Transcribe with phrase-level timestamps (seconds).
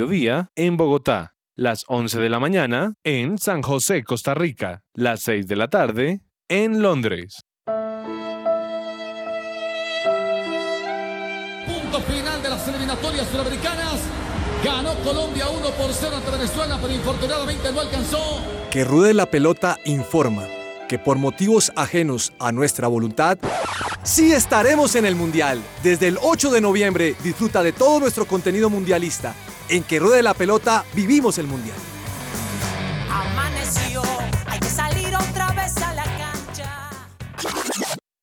[0.00, 5.46] mediodía en Bogotá, las 11 de la mañana en San José, Costa Rica, las 6
[5.46, 7.42] de la tarde en Londres.
[11.66, 14.00] Punto final de las eliminatorias sudamericanas.
[14.64, 18.42] Ganó Colombia 1 por 0 ante Venezuela, pero infortunadamente no alcanzó.
[18.70, 20.46] Que Ruede la Pelota informa
[20.88, 23.36] que por motivos ajenos a nuestra voluntad,
[24.02, 25.60] sí estaremos en el Mundial.
[25.82, 29.34] Desde el 8 de noviembre disfruta de todo nuestro contenido mundialista.
[29.70, 31.78] En Que Ruede la Pelota vivimos el Mundial.
[33.08, 34.02] Amaneció,
[34.46, 36.90] hay que salir otra vez a la cancha.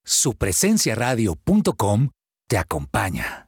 [0.04, 2.10] Supresenciaradio.com
[2.50, 3.48] te acompaña.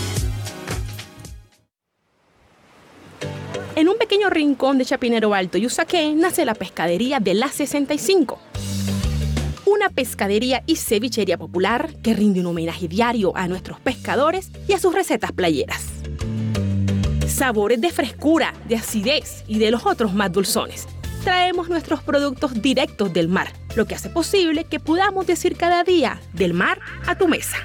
[3.81, 8.37] En un pequeño rincón de Chapinero Alto y Usaquén nace la pescadería de la 65.
[9.65, 14.79] Una pescadería y cevichería popular que rinde un homenaje diario a nuestros pescadores y a
[14.79, 15.83] sus recetas playeras.
[17.27, 20.87] Sabores de frescura, de acidez y de los otros más dulzones.
[21.23, 26.21] Traemos nuestros productos directos del mar, lo que hace posible que podamos decir cada día
[26.33, 27.57] del mar a tu mesa.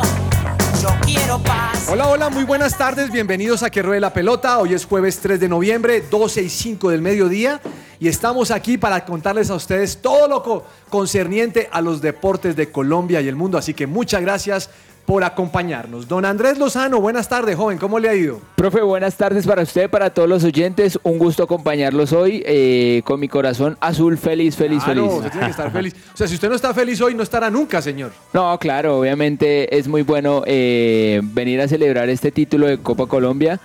[1.91, 4.59] Hola, hola, muy buenas tardes, bienvenidos a Que Ruede la Pelota.
[4.59, 7.59] Hoy es jueves 3 de noviembre, 12 y 5 del mediodía.
[7.99, 12.71] y estamos aquí para contarles a ustedes todo lo co- concerniente a los deportes de
[12.71, 13.57] Colombia y el mundo.
[13.57, 14.69] Así que muchas gracias
[15.05, 16.07] por acompañarnos.
[16.07, 18.39] Don Andrés Lozano, buenas tardes, joven, ¿cómo le ha ido?
[18.55, 20.97] Profe, buenas tardes para usted, para todos los oyentes.
[21.03, 25.17] Un gusto acompañarlos hoy eh, con mi corazón azul, feliz, feliz, Claro, feliz.
[25.17, 25.95] usted tiene que estar feliz.
[26.13, 28.11] O sea, si usted no está feliz hoy, no estará nunca, señor.
[28.33, 33.59] No, claro, obviamente es muy bueno eh, venir a celebrar este título de Copa Colombia.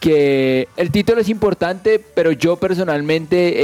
[0.00, 3.54] Que el título es importante, pero yo personalmente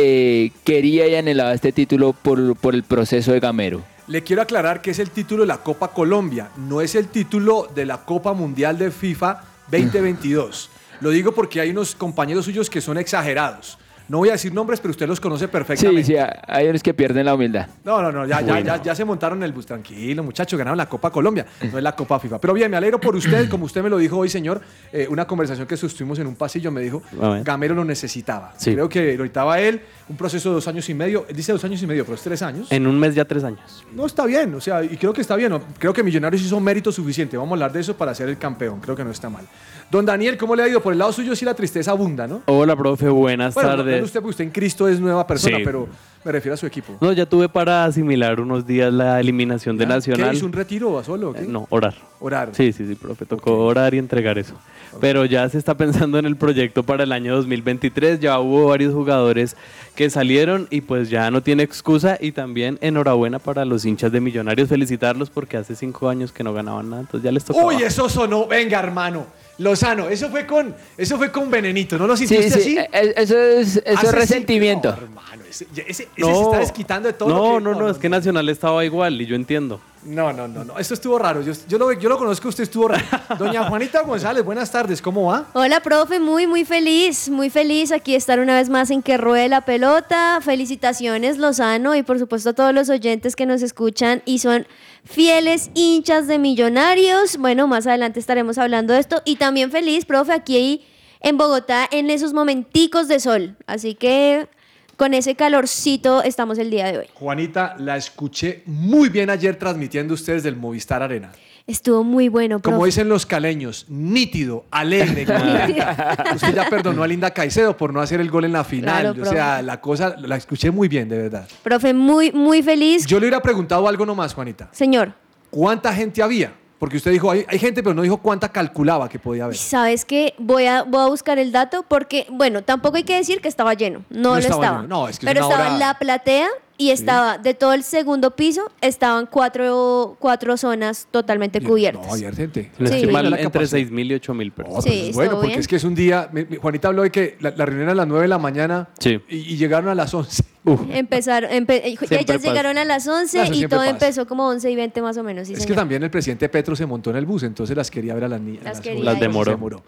[0.45, 3.83] eh, quería y anhelaba este título por, por el proceso de Gamero.
[4.07, 7.71] Le quiero aclarar que es el título de la Copa Colombia, no es el título
[7.75, 9.41] de la Copa Mundial de FIFA
[9.71, 10.69] 2022.
[11.01, 13.79] Lo digo porque hay unos compañeros suyos que son exagerados.
[14.07, 16.05] No voy a decir nombres, pero usted los conoce Sí, perfectamente.
[16.05, 16.15] sí,
[16.47, 17.67] hay unos que pierden la humildad.
[17.85, 19.65] No, no, no, ya, ya, ya, ya se montaron en el bus.
[19.65, 22.39] Tranquilo, muchachos, ganaron la Copa Colombia, no es la Copa FIFA.
[22.39, 24.61] Pero bien, me alegro por usted, como usted me lo dijo hoy, señor.
[24.93, 27.03] eh, una conversación que sostuvimos en un pasillo me dijo.
[27.45, 28.53] Gamero lo necesitaba.
[28.59, 28.75] Sí.
[28.75, 31.25] Creo que lo necesitaba él, un proceso de dos años y medio.
[31.29, 32.71] Él dice dos años y medio, pero es tres años.
[32.71, 33.85] En un mes ya tres años.
[33.95, 35.51] No está bien, o sea, y creo que está bien.
[35.51, 35.63] ¿no?
[35.79, 37.37] Creo que Millonarios hizo mérito suficiente.
[37.39, 38.81] Vamos a hablar de eso para ser el campeón.
[38.81, 39.45] Creo que no está mal.
[39.91, 40.83] Don Daniel, ¿cómo le ha ido?
[40.83, 42.43] Por el lado suyo sí la tristeza abunda, ¿no?
[42.47, 45.63] Hola, profe, buenas bueno, no- usted, porque usted en Cristo es nueva persona, Sí.
[45.65, 45.89] pero
[46.25, 46.97] me refiero a su equipo.
[47.01, 49.87] No, ya tuve para asimilar unos días la eliminación de.
[49.87, 50.31] Nacional.
[50.31, 50.47] ¿Qué hizo?
[50.47, 51.35] ¿Un retiro a solo?
[51.37, 51.95] Eh, No, orar.
[52.21, 52.51] Orar.
[52.53, 53.27] Sí, sí, sí, profe.
[53.27, 54.55] Tocó orar y entregar eso.
[55.01, 58.21] Pero ya se está pensando en el proyecto para el año 2023.
[58.21, 59.57] Ya hubo varios jugadores
[59.97, 62.17] que salieron y pues ya no tiene excusa.
[62.21, 64.69] Y también enhorabuena para los hinchas de Millonarios.
[64.69, 67.03] Felicitarlos porque hace cinco años que no ganaban nada.
[67.03, 67.67] Entonces ya les tocó.
[67.67, 68.47] Uy, eso sonó.
[68.47, 69.27] Venga, hermano.
[69.59, 72.89] Lozano, eso fue con, eso fue con venenito, ¿no lo Sí, sintiste sí, así?
[72.93, 74.91] eh, eso es, eso es resentimiento.
[74.91, 77.91] no, hermano, ese, ese- ese se está desquitando de todo lo No, que- no, no,
[77.91, 79.81] es que Nacional estaba igual y yo entiendo.
[80.05, 80.79] No, no, no, no.
[80.79, 81.41] Esto estuvo raro.
[81.41, 83.03] Yo, yo, lo, yo lo conozco, usted estuvo raro.
[83.39, 85.01] Doña Juanita González, buenas tardes.
[85.01, 85.47] ¿Cómo va?
[85.55, 89.49] Hola, profe, muy, muy feliz, muy feliz aquí estar una vez más en Que Ruede
[89.49, 90.41] la Pelota.
[90.43, 94.67] Felicitaciones, Lozano, y por supuesto a todos los oyentes que nos escuchan y son
[95.05, 97.39] fieles hinchas de millonarios.
[97.39, 99.23] Bueno, más adelante estaremos hablando de esto.
[99.25, 100.85] Y también feliz, profe, aquí
[101.21, 103.57] en Bogotá en esos momenticos de sol.
[103.67, 104.49] Así que
[104.97, 107.07] con ese calorcito estamos el día de hoy.
[107.15, 111.33] Juanita, la escuché muy bien ayer transmitiendo ustedes del Movistar Arena.
[111.67, 112.75] Estuvo muy bueno, profe.
[112.75, 115.23] Como dicen los caleños, nítido, alegre.
[116.35, 119.15] Usted ya perdonó a Linda Caicedo por no hacer el gol en la final.
[119.15, 121.49] Claro, o sea, la cosa la escuché muy bien, de verdad.
[121.63, 123.07] Profe, muy, muy feliz.
[123.07, 124.69] Yo le hubiera preguntado algo nomás, Juanita.
[124.73, 125.15] Señor,
[125.55, 126.53] ¿Cuánta gente había?
[126.85, 129.57] Porque usted dijo, hay, hay gente, pero no dijo cuánta calculaba que podía haber.
[129.57, 130.35] ¿Sabes qué?
[130.37, 133.73] Voy a, voy a buscar el dato porque, bueno, tampoco hay que decir que estaba
[133.73, 134.05] lleno.
[134.11, 134.83] No, No lo estaba estaba.
[134.83, 138.33] No, es que Pero estaba hora- en la platea y estaba de todo el segundo
[138.33, 142.07] piso, estaban cuatro, cuatro zonas totalmente cubiertas.
[142.07, 142.71] No, había gente.
[142.85, 143.07] Sí.
[143.07, 143.69] mal, La entre capacidad.
[143.79, 144.83] 6 mil y 8 mil personas.
[144.85, 145.61] Sí, Pues bueno, porque bien.
[145.61, 146.31] es que es un día.
[146.61, 149.21] Juanita habló de que la, la reunión era a las 9 de la mañana Sí.
[149.29, 150.43] y, y llegaron a las 11.
[150.91, 152.39] Empezaron, empe- ellas pasa.
[152.39, 153.91] llegaron a las 11 Eso y todo pasa.
[153.91, 155.47] empezó como 11 y 20 más o menos.
[155.47, 158.15] sí, es que también el presidente Petro se montó en el bus, entonces las quería
[158.15, 158.65] ver a las niñas.
[158.65, 159.21] Las Las ir.
[159.21, 159.45] demoró.
[159.45, 159.83] Se demoró.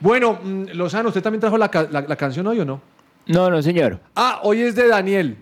[0.00, 2.80] Bueno, mm, Lozano, ¿usted también trajo la, la- la canción hoy o no?
[3.26, 4.00] No, no, señor.
[4.16, 5.36] Ah, hoy es de Daniel.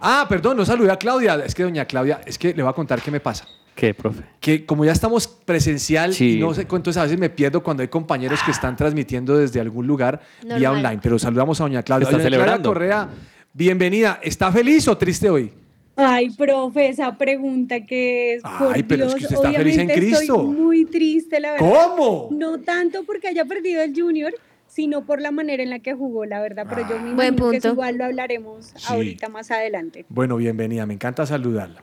[0.00, 1.42] Ah, perdón, no saludé a Claudia.
[1.44, 3.46] Es que doña Claudia, es que le voy a contar qué me pasa.
[3.74, 4.22] ¿Qué, profe?
[4.40, 6.36] Que como ya estamos presencial Sí.
[6.38, 9.60] y no sé cuántos a veces me pierdo cuando hay compañeros que están transmitiendo desde
[9.60, 10.76] algún lugar vía Normal.
[10.76, 11.00] online.
[11.02, 12.04] Pero saludamos a doña Claudia.
[12.04, 12.70] Está Doña Claudia celebrando.
[12.70, 13.08] Correa,
[13.52, 14.18] bienvenida.
[14.22, 15.52] ¿Está feliz o triste hoy?
[15.98, 18.42] Ay, profe, esa pregunta que es.
[18.42, 20.34] por Ay, pero es que Dios, usted está feliz en obviamente Cristo.
[20.40, 21.66] Estoy muy triste, la verdad.
[21.70, 22.28] ¿Cómo?
[22.32, 24.32] No tanto porque haya perdido el Junior,
[24.76, 26.66] sino por la manera en la que jugó, la verdad.
[26.68, 28.84] Pero yo me Buen imagino que igual lo hablaremos Sí.
[28.92, 30.04] ahorita más adelante.
[30.10, 31.82] Bueno, bienvenida, me encanta saludarla.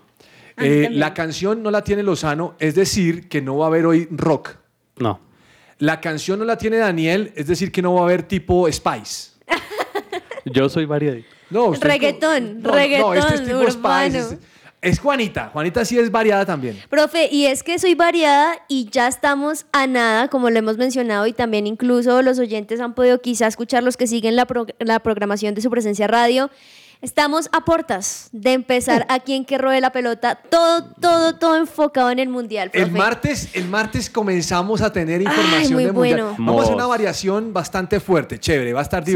[0.58, 4.08] Eh, la canción no la tiene Lozano, es decir, que no va a haber hoy
[4.12, 4.58] rock.
[4.98, 5.20] No.
[5.80, 9.32] La canción no la tiene Daniel, es decir, que no va a haber tipo Spice.
[10.46, 11.28] Yo soy variadito.
[11.50, 14.20] No, Reggaetón, no, reggaetón no, este es tipo urbano.
[14.20, 14.38] Spice.
[14.84, 15.50] Es, Juanita.
[15.54, 16.80] Juanita sí es variada también.
[16.90, 21.26] Profe, y es que soy variada y ya estamos a nada, como lo hemos mencionado,
[21.28, 25.00] y también incluso los oyentes han podido quizá escuchar los que siguen la, pro- la
[25.00, 26.50] programación de su presencia radio.
[27.02, 32.10] Estamos a portas de empezar aquí en Que Rode la Pelota, todo, todo, todo enfocado
[32.12, 32.86] en el Mundial, profe.
[32.86, 36.22] El martes, el martes comenzamos a tener información muy de mundial.
[36.22, 36.36] bueno.
[36.40, 39.12] Vamos a hacer una variación bastante fuerte, chévere, va a estar Sí.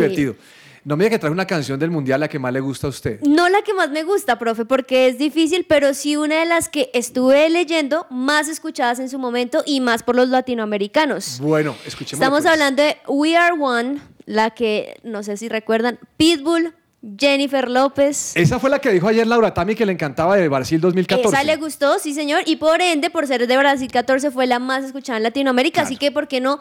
[0.83, 2.89] No me diga que trae una canción del mundial la que más le gusta a
[2.89, 3.19] usted.
[3.21, 6.69] No la que más me gusta, profe, porque es difícil, pero sí una de las
[6.69, 11.39] que estuve leyendo más escuchadas en su momento y más por los latinoamericanos.
[11.39, 12.21] Bueno, escuchemos.
[12.21, 16.73] Estamos hablando de We Are One, la que, no sé si recuerdan, Pitbull,
[17.17, 18.35] Jennifer López.
[18.35, 21.27] Esa fue la que dijo ayer Laura Tami que le encantaba de Brasil 2014.
[21.27, 24.59] Esa le gustó, sí señor, y por ende, por ser de Brasil 14, fue la
[24.59, 26.59] más escuchada en Latinoamérica, así que, ¿por qué no?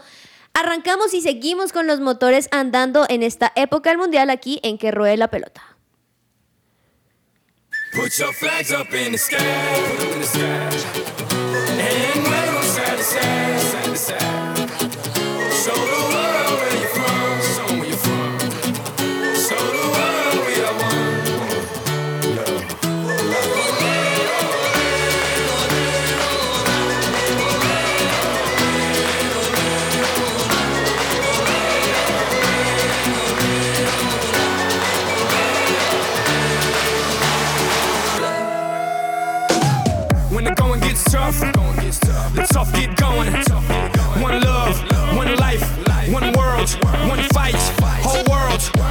[0.59, 4.91] Arrancamos y seguimos con los motores andando en esta época del mundial aquí en que
[4.91, 5.77] ruede la pelota.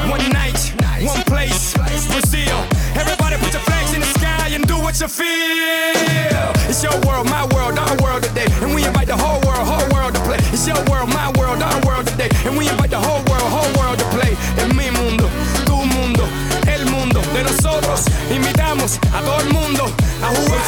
[0.10, 1.74] One night, one place,
[2.08, 2.58] Brazil.
[2.96, 6.52] Everybody put your flags in the sky and do what you feel.
[6.70, 8.48] It's your world, my world, our world today.
[8.62, 10.40] And we invite the whole world, whole world to play.
[10.54, 12.30] It's your world, my world, our world today.
[12.46, 14.36] And we invite the whole world, whole world to play.
[14.62, 15.30] En mi mundo,
[15.66, 16.26] tu mundo,
[16.68, 18.06] el mundo de nosotros.
[18.32, 19.84] Invitamos a todo el mundo
[20.22, 20.62] a jugar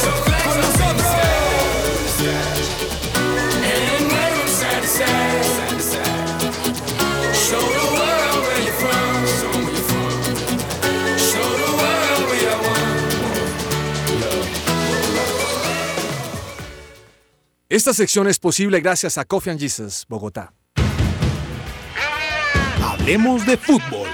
[0.46, 0.77] con nosotros.
[17.70, 20.54] Esta sección es posible gracias a Coffee and Jesus, Bogotá.
[22.82, 24.08] Hablemos de fútbol.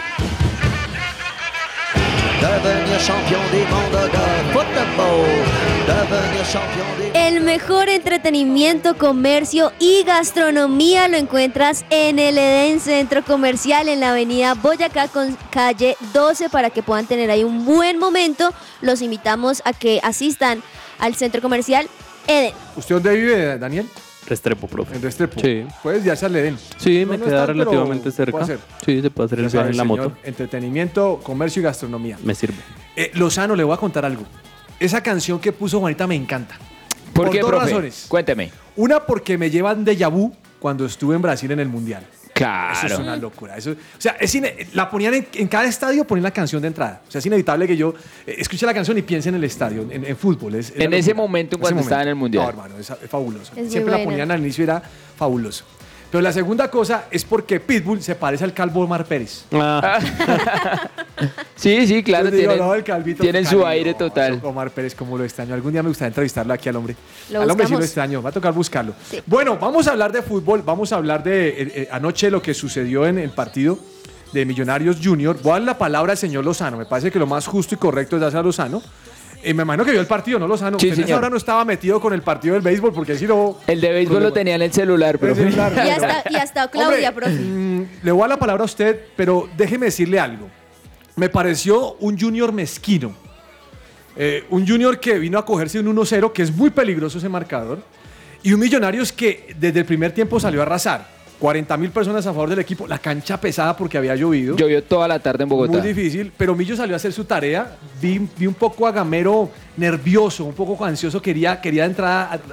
[7.13, 14.13] El mejor entretenimiento, comercio y gastronomía lo encuentras en el Eden Centro Comercial en la
[14.13, 18.51] avenida Boyacá con calle 12 para que puedan tener ahí un buen momento.
[18.81, 20.63] Los invitamos a que asistan
[20.97, 21.87] al Centro Comercial
[22.27, 22.53] Eden.
[22.75, 23.87] ¿Usted dónde vive, Daniel?
[24.25, 24.95] Restrepo, profe.
[24.95, 25.39] En Restrepo.
[25.39, 25.65] Sí.
[25.81, 26.57] Puedes ya al Edén.
[26.77, 28.45] Sí, me No, queda tan, relativamente puede cerca.
[28.85, 30.13] Sí, se puede hacer el viaje en la moto.
[30.23, 32.17] Entretenimiento, comercio y gastronomía.
[32.23, 32.55] Me sirve.
[32.95, 34.23] Eh, Lozano, le voy a contar algo.
[34.79, 36.57] Esa canción que puso Juanita me encanta.
[37.13, 37.65] ¿Por, qué, dos profe?
[37.65, 38.05] razones.
[38.07, 38.51] Cuénteme.
[38.75, 42.03] Una, porque me llevan de vu cuando estuve en Brasil en el Mundial.
[42.33, 42.73] Claro.
[42.73, 43.55] Eso es una locura.
[43.57, 44.35] Eso, o sea, es
[44.73, 47.01] la ponían en, en cada estadio, ponían la canción de entrada.
[47.07, 47.93] O sea, es inevitable que yo
[48.25, 50.55] eh, escuche la canción y piense en el estadio, en, en fútbol.
[50.55, 51.27] Es- es la En ese locura.
[51.27, 52.43] momento, En cuando ese estaba en el Mundial.
[52.43, 53.51] No, hermano, es, es fabuloso.
[53.55, 54.81] Es Siempre la ponían al inicio y era
[55.15, 55.63] fabuloso.
[56.13, 59.45] Pero la segunda cosa es porque Pitbull se parece al calvo Omar Pérez.
[61.55, 62.25] Sí, sí, claro.
[62.25, 64.39] Yo digo, Tienen, no, el calvito tienen su aire total.
[64.43, 65.53] Omar Pérez, como lo extraño.
[65.53, 66.95] Algún día me gustaría entrevistarlo aquí al hombre.
[67.29, 68.93] Lo al hombre sí lo extraño, va a tocar buscarlo.
[69.25, 72.53] Bueno, vamos a hablar de fútbol, vamos a hablar de eh, eh, anoche lo que
[72.53, 73.79] sucedió en el partido
[74.33, 75.37] de Millonarios Junior.
[75.41, 76.77] Voy a dar la palabra al señor Lozano.
[76.77, 78.83] Me parece que lo más justo y correcto es darse a Lozano.
[79.43, 80.79] Eh, me imagino que vio el partido, ¿no, Lozano?
[80.79, 81.19] Sí, Usted en esa señor.
[81.19, 83.57] hora no estaba metido con el partido del béisbol porque si no...
[83.67, 85.43] El de béisbol lo tenía en el celular, profe.
[85.49, 85.59] Y
[85.89, 87.39] hasta, y hasta Claudia, Hombre, profe.
[87.41, 90.49] mm, le voy a dar la palabra a usted, pero déjeme decirle algo.
[91.17, 93.13] Me pareció un junior mezquino.
[94.15, 97.79] Eh, un junior que vino a cogerse un 1-0, que es muy peligroso ese marcador.
[98.43, 101.07] Y un Millonarios que desde el primer tiempo salió a arrasar.
[101.39, 102.87] 40 mil personas a favor del equipo.
[102.87, 104.55] La cancha pesada porque había llovido.
[104.55, 105.73] Llovió toda la tarde en Bogotá.
[105.73, 107.75] Muy difícil, pero Millo salió a hacer su tarea.
[108.01, 111.21] Vi, vi un poco a Gamero nervioso, un poco ansioso.
[111.21, 112.09] Quería, quería entrar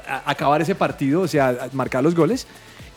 [0.07, 2.47] a, a- acabar ese partido, o sea, a marcar los goles.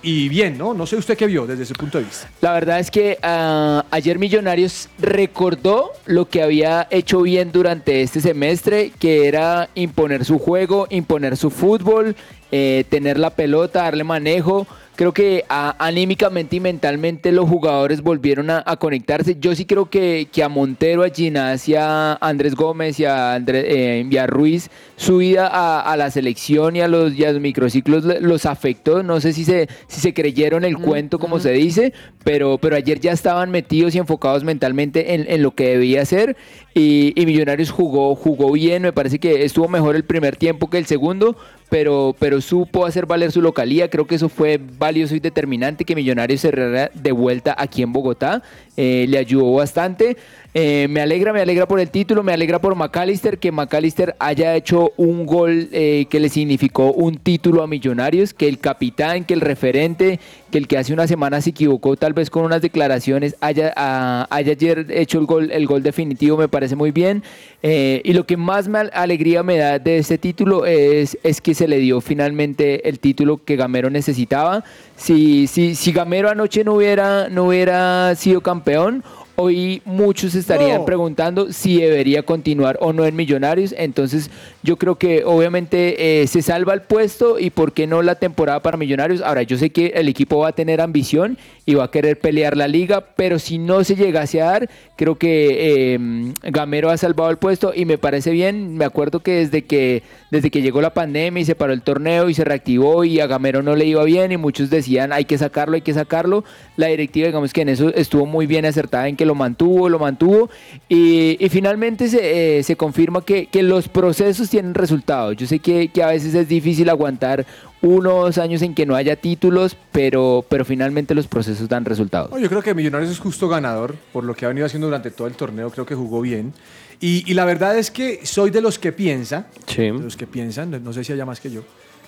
[0.06, 0.74] Y bien, ¿no?
[0.74, 2.30] No sé usted qué vio desde su punto de vista.
[2.42, 8.20] La verdad es que ah, ayer Millonarios recordó lo que había hecho bien durante este
[8.20, 12.18] semestre, que era imponer su juego, imponer su fútbol,
[12.52, 14.68] eh, tener la pelota, darle manejo.
[14.96, 19.38] Creo que ah, anímicamente y mentalmente los jugadores volvieron a, a conectarse.
[19.40, 23.36] Yo sí creo que, que a Montero, a Ginás y a Andrés Gómez y a,
[23.36, 27.26] André- eh, y a Ruiz, su ida a, a la selección y a los, y
[27.26, 29.02] a los microciclos los afectó.
[29.02, 31.92] No sé si se, si se creyeron el cuento, como se dice,
[32.24, 36.38] pero, pero ayer ya estaban metidos y enfocados mentalmente en, en lo que debía hacer.
[36.76, 40.78] Y, y Millonarios jugó, jugó bien, me parece que estuvo mejor el primer tiempo que
[40.78, 41.36] el segundo,
[41.74, 43.90] pero, pero supo hacer valer su localía.
[43.90, 48.44] Creo que eso fue valioso y determinante que Millonarios cerrara de vuelta aquí en Bogotá.
[48.76, 50.18] Eh, le ayudó bastante.
[50.56, 54.56] Eh, me alegra, me alegra por el título, me alegra por McAllister, que McAllister haya
[54.56, 59.34] hecho un gol eh, que le significó un título a Millonarios, que el capitán, que
[59.34, 60.20] el referente,
[60.52, 64.52] que el que hace una semana se equivocó tal vez con unas declaraciones, haya, haya
[64.52, 67.24] ayer hecho el gol, el gol definitivo, me parece muy bien.
[67.64, 71.56] Y lo que más me al- alegría me da de este título es, es que
[71.56, 74.64] se le dio finalmente el título que Gamero necesitaba.
[74.96, 79.04] Si, si, si Gamero anoche no hubiera, no hubiera sido campeón, campeón
[79.36, 80.86] hoy muchos estarían No.
[80.86, 83.74] preguntando si debería continuar o no en Millonarios.
[83.78, 84.30] Entonces,
[84.64, 88.62] yo creo que obviamente eh, se salva el puesto y por qué no la temporada
[88.62, 89.22] para Millonarios.
[89.22, 92.58] Ahora, yo sé que el equipo va a tener ambición y va a querer pelear
[92.58, 97.30] la liga, pero si no se llegase a dar, creo que eh, Gamero ha salvado
[97.30, 98.76] el puesto y me parece bien.
[98.78, 102.28] Me acuerdo que desde que desde que llegó la pandemia y se paró el torneo
[102.28, 105.38] y se reactivó y a Gamero no le iba bien y muchos decían hay que
[105.38, 106.44] sacarlo, hay que sacarlo.
[106.76, 110.00] La directiva, digamos que en eso estuvo muy bien acertada en que lo mantuvo, lo
[110.00, 110.50] mantuvo
[110.90, 115.36] y, y finalmente se, eh, se confirma que, que los procesos tienen resultados.
[115.38, 117.46] Yo sé que, que a veces es difícil aguantar
[117.82, 122.32] unos años en que no haya títulos, pero, pero finalmente los procesos dan resultados.
[122.40, 125.28] Yo creo que Millonarios es justo ganador por lo que ha venido haciendo durante todo
[125.28, 125.70] el torneo.
[125.70, 126.54] Creo que jugó bien.
[127.02, 130.82] Y, y la verdad es que soy de los que piensa, de los que piensan,
[130.82, 131.62] no sé si haya más que yo,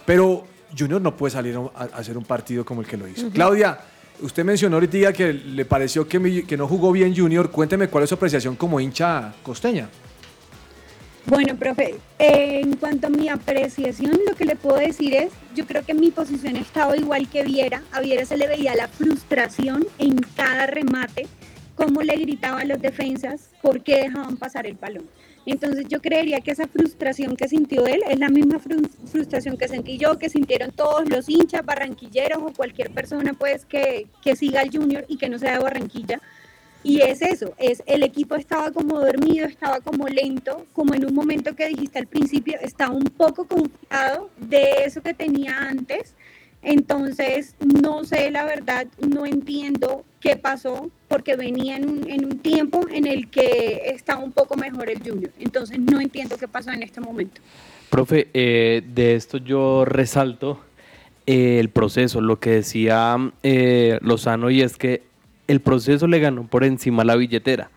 [0.06, 0.46] pero
[0.78, 3.28] Junior no puede salir a, a hacer un partido como el que lo hizo.
[3.28, 3.32] Ujú.
[3.36, 3.78] Claudia,
[4.22, 7.52] usted mencionó ahorita que le pareció que, mi- que no jugó bien Junior.
[7.52, 9.90] Cuénteme cuál es su apreciación como hincha costeña.
[11.28, 15.66] Bueno, profe, eh, en cuanto a mi apreciación, lo que le puedo decir es, yo
[15.66, 17.82] creo que mi posición estaba igual que Viera.
[17.92, 21.26] A Viera se le veía la frustración en cada remate,
[21.74, 25.06] cómo le gritaban a los defensas, por qué dejaban pasar el balón.
[25.46, 29.68] Entonces yo creería que esa frustración que sintió él es la misma fru- frustración que
[29.68, 34.62] sentí yo, que sintieron todos los hinchas, barranquilleros o cualquier persona pues que, que siga
[34.62, 36.20] al Junior y que no sea de Barranquilla.
[36.84, 41.16] Y es eso, es el equipo estaba como dormido, estaba como lento, como en un
[41.16, 46.14] momento que dijiste al principio, estaba un poco confiado de eso que tenía antes.
[46.66, 52.40] Entonces, no sé, la verdad, no entiendo qué pasó, porque venía en un, en un
[52.40, 55.32] tiempo en el que estaba un poco mejor el Junior.
[55.40, 57.40] Entonces, no entiendo qué pasó en este momento.
[57.92, 60.60] Profe, eh, de esto yo resalto
[61.28, 65.04] eh, el proceso, lo que decía eh, Lozano, y es que
[65.48, 67.70] el proceso le ganó por encima la billetera,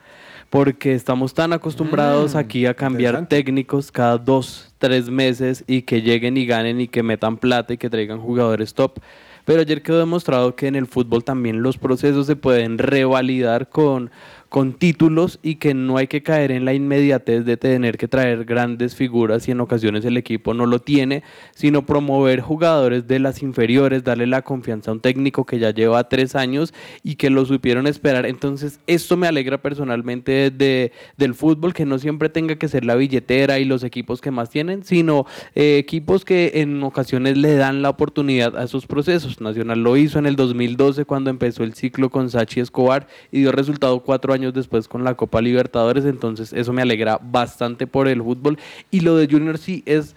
[0.49, 6.03] porque estamos tan acostumbrados Mm, aquí a cambiar técnicos cada dos, tres meses y que
[6.03, 9.01] lleguen y ganen y que metan plata y que traigan jugadores top.
[9.45, 14.11] Pero ayer quedó demostrado que en el fútbol también los procesos se pueden revalidar con,
[14.49, 18.45] con títulos y que no hay que caer en la inmediatez de tener que traer
[18.45, 21.23] grandes figuras y en ocasiones el equipo no lo tiene,
[21.55, 26.09] sino promover jugadores de las inferiores, darle la confianza a un técnico que ya lleva
[26.09, 28.25] tres años y que lo supieron esperar.
[28.25, 32.95] Entonces, esto me alegra personalmente de, del fútbol, que no siempre tenga que ser la
[32.95, 37.83] billetera y los equipos que más tienen, sino eh, equipos que en ocasiones le dan
[37.83, 39.41] la oportunidad a esos procesos.
[39.41, 43.53] Nacional lo hizo en el 2012 cuando empezó el ciclo con Sachi Escobar y dio
[43.53, 48.23] resultado cuatro años después con la Copa Libertadores, entonces eso me alegra bastante por el
[48.23, 48.59] fútbol.
[48.91, 50.15] Y lo de Junior sí es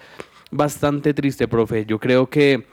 [0.51, 1.85] bastante triste, profe.
[1.85, 2.65] Yo creo que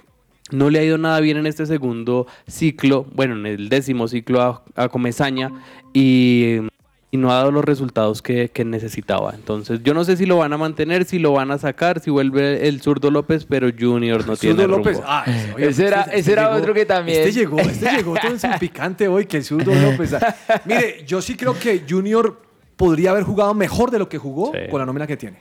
[0.51, 4.41] no le ha ido nada bien en este segundo ciclo, bueno, en el décimo ciclo
[4.43, 5.51] a, a Comesaña
[5.93, 6.61] y,
[7.11, 9.33] y no ha dado los resultados que, que necesitaba.
[9.35, 12.11] Entonces, yo no sé si lo van a mantener, si lo van a sacar, si
[12.11, 14.97] vuelve el zurdo López, pero Junior no tiene Zurdo López.
[14.97, 15.07] rumbo.
[15.09, 18.31] Ah, ese, oye, Ese era- ese era otro que también- Este llegó, este llegó todo
[18.33, 20.13] en su picante hoy que el Zurdo López.
[20.15, 22.43] Ah, Mire, yo sí creo que Junior
[22.77, 25.39] podría haber jugado mejor de lo que jugó con la nómina que tiene.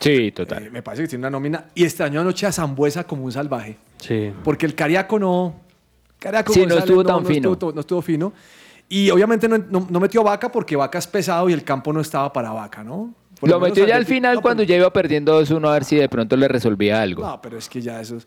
[0.00, 0.64] Sí, total.
[0.64, 1.66] Eh, me parece que tiene una nómina.
[1.76, 3.76] Y extrañó anoche a Zambuesa como un salvaje.
[3.98, 4.32] Sí.
[4.42, 5.60] Porque el Cariaco no.
[6.18, 7.52] Cariaco Sí, no estuvo tan fino.
[7.52, 8.32] estuvo- no estuvo fino.
[8.94, 12.00] Y obviamente no, no- no metió Vaca porque Vaca es pesado y el campo no
[12.00, 13.14] estaba para Vaca, ¿no?
[13.40, 15.96] Por Lo metió ya al final no, cuando ya iba perdiendo 2-1 a ver si
[15.96, 17.22] de pronto le resolvía algo.
[17.26, 18.18] No, pero es que ya eso,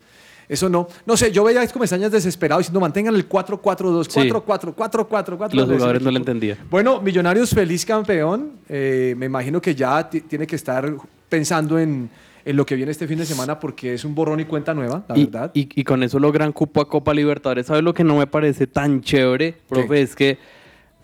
[0.48, 0.88] eso no.
[1.06, 4.28] No sé, yo veía a Comesañas desesperado diciendo mantengan el 4-4-2, Sí.
[4.28, 5.52] 4-4, 4-4-4.
[5.54, 6.58] Los jugadores no lo entendían.
[6.68, 8.52] Bueno, Millonarios feliz campeón.
[8.68, 10.92] Eh, me imagino que ya ti- tiene que estar
[11.28, 12.10] pensando en,
[12.44, 15.04] en lo que viene este fin de semana porque es un borrón y cuenta nueva,
[15.08, 15.50] la Y, verdad.
[15.54, 17.66] y- y con eso logran cupo a Copa Libertadores.
[17.66, 20.02] ¿Sabes lo que no me parece tan chévere, profe?
[20.02, 20.38] Es que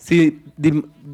[0.05, 0.41] si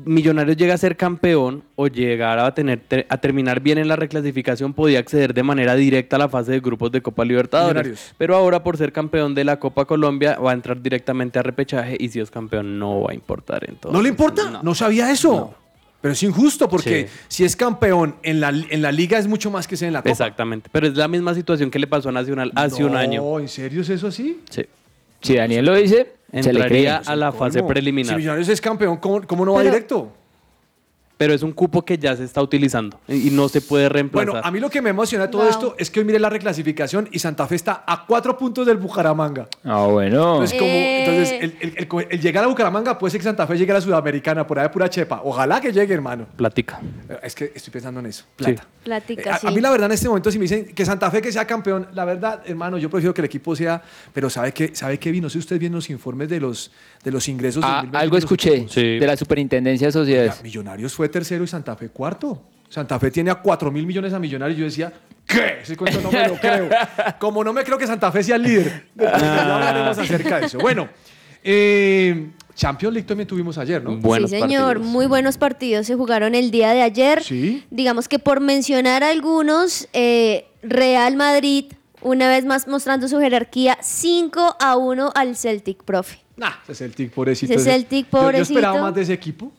[0.05, 3.97] Millonarios llega a ser campeón o llegara a, tener, te- a terminar bien en la
[3.97, 8.15] reclasificación, podía acceder de manera directa a la fase de grupos de Copa Libertadores.
[8.19, 11.97] Pero ahora, por ser campeón de la Copa Colombia, va a entrar directamente a repechaje
[11.99, 13.93] y si es campeón no va a importar entonces.
[13.93, 14.61] ¿No le importa?
[14.63, 15.55] No, sabía eso.
[16.01, 17.15] Pero es injusto porque Sí.
[17.29, 20.01] si es campeón en la, en la liga es mucho más que ser en la
[20.01, 20.11] Copa.
[20.11, 20.69] Exactamente.
[20.73, 23.23] Pero es la misma situación que le pasó a Nacional hace un año.
[23.23, 24.41] No, ¿en serio es eso así?
[24.49, 24.65] Sí.
[25.21, 26.18] Si Daniel lo dice.
[26.31, 27.71] Entraría a la fase ¿Cómo?
[27.71, 28.17] Si preliminar.
[28.17, 30.13] Millonarios es campeón, ¿cómo, cómo no va Pero- directo?
[31.19, 34.31] Pero es un cupo que ya se está utilizando y no se puede reemplazar.
[34.31, 36.31] Bueno, a mí lo que me emociona de todo esto es que hoy mire la
[36.31, 39.49] reclasificación y Santa Fe está a cuatro puntos del Bucaramanga.
[39.65, 40.35] Ah, bueno.
[40.35, 41.01] Entonces, como, Eh.
[41.05, 43.73] entonces el, el- el co- el llegar a Bucaramanga puede ser que Santa Fe llegue
[43.73, 45.21] a la Sudamericana por ahí de pura chepa.
[45.25, 46.27] Ojalá que llegue, hermano.
[46.37, 46.81] Platica.
[47.09, 48.25] Eh, Es que estoy pensando en eso.
[48.37, 48.65] Plata.
[48.85, 49.47] Plática, A, sí.
[49.47, 51.45] a mí la verdad en este momento si me dicen que Santa Fe que sea
[51.47, 53.83] campeón, la verdad, hermano, yo prefiero que el equipo sea,
[54.15, 54.75] pero ¿sabe qué?
[54.75, 55.21] ¿Sabe qué vi?
[55.21, 56.71] No sé usted viendo los informes de los,
[57.09, 57.63] de los ingresos.
[57.65, 58.67] Ah, 2020 algo escuché
[59.01, 60.43] de la Superintendencia de Sociedades.
[60.43, 62.43] Millonarios fue tercero y Santa Fe cuarto.
[62.69, 64.59] Santa Fe tiene a 4 mil millones a Millonarios.
[64.59, 64.93] Yo decía,
[65.27, 65.61] ¿qué?
[65.63, 66.69] Ese cuento no me lo creo.
[67.19, 68.89] Como no me creo que Santa Fe sea el líder.
[68.97, 70.59] Ya hablaremos acerca de eso.
[70.59, 70.89] Bueno,
[71.43, 73.99] eh, Champions League también tuvimos ayer, ¿no?
[74.19, 74.81] sí, señor.
[74.81, 77.23] Muy buenos partidos se jugaron el día de ayer.
[77.23, 77.65] Sí.
[77.71, 84.57] Digamos que por mencionar algunos, eh, Real Madrid, una vez más mostrando su jerarquía, 5
[84.61, 86.28] a 1 al Celtic, profe.
[86.39, 87.53] Nah, ese Celtic, pobrecito.
[87.53, 88.59] Ese Celtic, Yo- Yo, pobrecito.
[88.59, 89.53] esperaba más de ese equipo.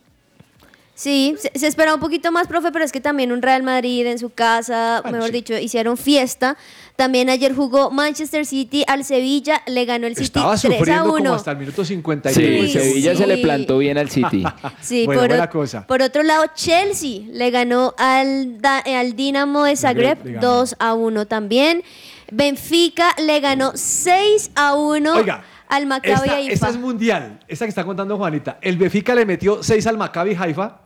[0.96, 4.06] Sí, se, se esperaba un poquito más, profe, pero es que también un Real Madrid
[4.06, 5.34] en su casa, Bueno, mejor sí.
[5.38, 6.58] dicho, hicieron fiesta.
[6.98, 11.06] También ayer jugó Manchester City al Sevilla, le ganó el City Estaba 3 a sufriendo
[11.14, 11.18] 1.
[11.24, 12.72] como hasta el minuto 53.
[12.74, 14.44] Sí, Sevilla se le plantó bien al City.
[14.82, 15.88] Sí, Bueno, por, buena o- cosa.
[15.88, 20.48] por otro lado, Chelsea le ganó al, Da- al Dinamo de Zagreb le ganó.
[20.48, 21.82] 2 a 1 también.
[22.30, 26.54] Benfica le ganó 6 a 1 Oiga, al Maccabi Esta, Haifa.
[26.54, 27.40] esta es mundial.
[27.48, 28.58] Esta que está contando Juanita.
[28.62, 30.80] El Benfica le metió 6 al Maccabi Haifa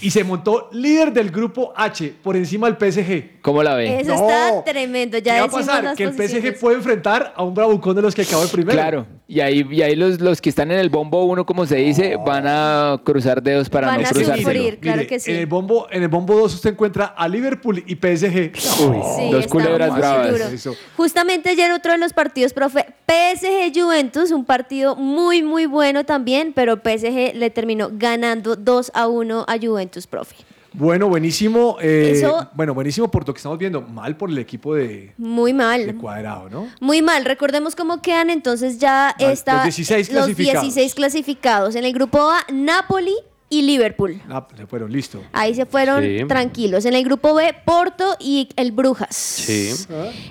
[0.00, 3.40] y se montó líder del grupo H por encima del PSG.
[3.42, 4.00] ¿Cómo la ve?
[4.00, 4.28] Eso No.
[4.28, 5.18] está tremendo.
[5.18, 5.94] Ya ¿Qué va a pasar?
[5.94, 8.72] Que el PSG puede enfrentar a un bravucón de los que acabó el primero.
[8.76, 11.76] Claro, y ahí, y ahí los, los que están en el bombo uno, como se
[11.76, 14.38] dice, van a cruzar dedos para Van no a cruzar.
[14.38, 15.30] sufrir, claro Mire, que sí.
[15.30, 18.52] En el bombo, en el bombo 2 usted encuentra a Liverpool y PSG.
[18.56, 20.68] Sí, dos culebras bravas.
[20.96, 26.52] Justamente ayer otro de los partidos, profe, PSG Juventus, un partido muy, muy bueno también,
[26.52, 30.34] pero PSG le terminó ganando 2 a 1 a Juventus, profe.
[30.72, 31.78] Bueno, buenísimo.
[31.80, 33.80] eh, Eso- Bueno, buenísimo por lo que estamos viendo.
[33.80, 35.94] Mal por el equipo de, Muy de mal.
[35.96, 36.68] cuadrado, ¿no?
[36.80, 40.62] Muy mal, recordemos cómo quedan entonces ya Mal, está los 16 los clasificados.
[40.62, 41.74] 16 clasificados.
[41.76, 43.14] En el grupo A, Napoli
[43.48, 44.20] y Liverpool.
[44.28, 45.22] Ah, se fueron, listo.
[45.32, 46.18] Ahí se fueron Sí.
[46.28, 46.84] tranquilos.
[46.84, 49.14] En el grupo B, Porto y el Brujas.
[49.16, 49.70] Sí.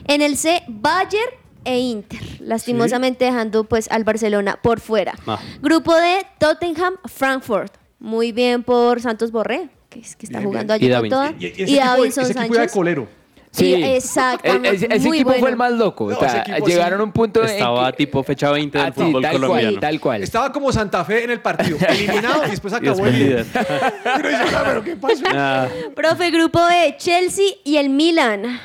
[0.07, 1.31] En el C, Bayern
[1.65, 2.21] e Inter.
[2.39, 5.13] Lastimosamente dejando pues al Barcelona por fuera.
[5.27, 5.39] Ah.
[5.61, 7.73] Grupo D, Tottenham, Frankfurt.
[7.99, 11.31] Muy bien por Santos Borré, que, es que está Bien, jugando allí Y con toda.
[11.39, 12.71] Y- y ese equipo- Davinson ese equipo era de Sánchez.
[12.73, 13.07] colero.
[13.51, 13.67] Sí.
[13.67, 14.69] Y- exactamente.
[14.85, 16.09] E- ese equipo fue el más loco.
[16.09, 17.01] No, o sea, ese equipo llegaron sí.
[17.01, 19.69] a un punto en Estaba que- tipo fecha 20 del Ah, fútbol tal colombiano.
[19.71, 20.23] cual, tal cual.
[20.23, 21.77] Estaba como Santa Fe en el partido.
[21.89, 23.45] Eliminado y después Y acabó el líder.
[23.45, 23.65] líder.
[24.03, 25.23] Pero dice, "Ah, pero ¿qué pasó?
[25.33, 28.59] Ah, Profe, grupo E, Chelsea y el Milan.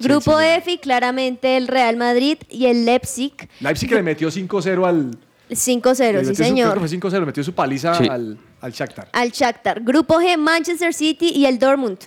[0.00, 3.32] Grupo F, y claramente el Real Madrid y el Leipzig.
[3.60, 5.10] Leipzig que le metió 5-0 al.
[5.50, 6.70] 5-0, le sí metió su- señor.
[6.72, 8.06] creo que fue 5-0, metió su paliza Sí.
[8.08, 9.08] al, al Shakhtar.
[9.12, 9.80] al Shakhtar.
[9.82, 11.98] Grupo G, Manchester City y el Dortmund.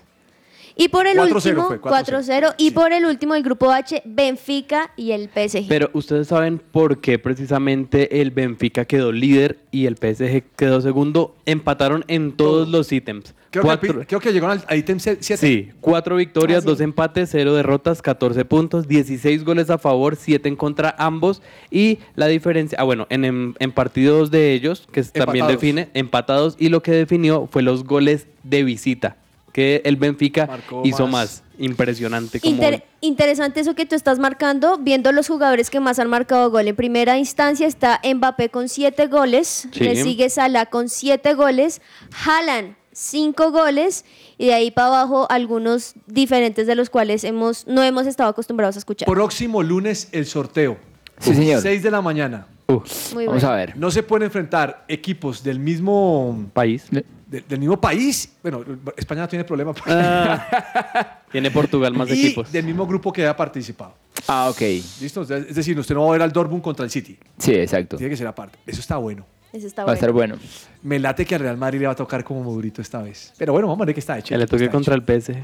[0.76, 2.22] Y por el 4-0 último, fue, 4-0.
[2.24, 2.56] 4-0.
[2.58, 5.68] Y por el último, el grupo H, Benfica y el PSG.
[5.68, 11.36] Pero ustedes saben por qué precisamente el Benfica quedó líder y el PSG quedó segundo.
[11.46, 13.34] Empataron en todos los ítems.
[13.52, 15.22] Creo, que, Cuatro- creo que llegaron al, ítem 7.
[15.38, 16.84] Sí, cuatro victorias, Ah, sí.
[16.84, 21.42] empates, cero derrotas, 14 puntos, 16 goles a favor, 7 en contra ambos.
[21.70, 26.56] Y la diferencia, ah bueno, en, en- en partidos de ellos, que también define, empatados,
[26.60, 29.18] y lo que definió fue los goles de visita,
[29.52, 31.12] que el Benfica Marcó hizo más.
[31.12, 31.44] más.
[31.60, 32.40] Impresionante.
[32.40, 36.50] Como Inter- interesante eso que tú estás marcando, viendo los jugadores que más han marcado
[36.52, 36.68] gol.
[36.70, 39.80] En primera instancia está Mbappé con 7 goles, Sí.
[39.84, 41.82] le sigue Salah con 7 goles,
[42.26, 44.06] Haaland 5 goles
[44.38, 48.76] y de ahí para abajo algunos diferentes de los cuales hemos no hemos estado acostumbrados
[48.76, 49.08] a escuchar.
[49.08, 50.78] Próximo lunes el sorteo.
[51.20, 51.62] Sí, señor.
[51.62, 52.48] 6 de la mañana.
[52.68, 53.50] Muy Vamos bueno.
[53.50, 53.78] a ver.
[53.78, 56.86] No se pueden enfrentar equipos del mismo país.
[56.90, 57.06] de-
[57.48, 58.30] del mismo país.
[58.42, 58.62] Bueno,
[58.98, 59.74] España no tiene problema.
[59.88, 62.52] Ah, tiene Portugal más y equipos.
[62.52, 63.94] del mismo grupo que haya participado.
[64.28, 64.60] Ah, ok.
[65.00, 65.22] ¿Listo?
[65.22, 67.18] Es decir, usted no va a ver al Dortmund contra el City.
[67.38, 67.96] Sí, exacto.
[67.96, 68.58] Tiene que ser aparte.
[68.66, 69.26] Eso está bueno.
[69.54, 70.36] Eso está Va a estar bueno.
[70.82, 73.34] Me late que al Real Madrid le va a tocar como Modurito esta vez.
[73.38, 74.30] Pero bueno, vamos a ver qué está hecho.
[74.30, 75.36] Que le toque contra el PSG.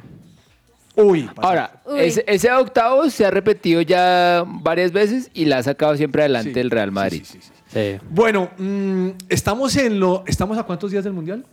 [0.95, 1.99] Uy, Ahora, Uy.
[1.99, 6.53] ese, ese octavo se ha repetido ya varias veces y la ha sacado siempre adelante
[6.55, 7.21] Sí, el Real Madrid.
[7.23, 7.97] sí, sí, sí.
[7.99, 7.99] Sí.
[8.09, 10.23] Bueno, mm, estamos en lo.
[10.25, 11.45] ¿Estamos a cuántos días del Mundial?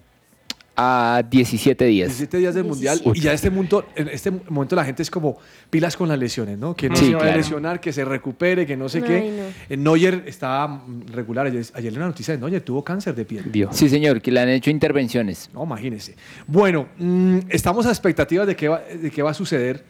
[0.76, 2.08] A 17 días.
[2.08, 3.00] 17 días del Mundial.
[3.14, 5.38] Y ya este mundo, en este momento la gente es como
[5.70, 6.74] pilas con las lesiones, ¿no?
[6.74, 9.20] Que no Sí, se vaya a lesionar, que se recupere, que no sé Ay, qué.
[9.20, 9.74] no.
[9.74, 11.46] Eh, Neuer estaba mm, regular.
[11.46, 13.52] Ayer, ayer una noticia de Neuer, tuvo cáncer de piel.
[13.52, 13.76] Dios.
[13.76, 15.48] Sí, señor, que le han hecho intervenciones.
[15.54, 16.16] No, imagínese.
[16.48, 19.84] Bueno, mm, estamos a expectativas de qué, va, de qué va a suceder.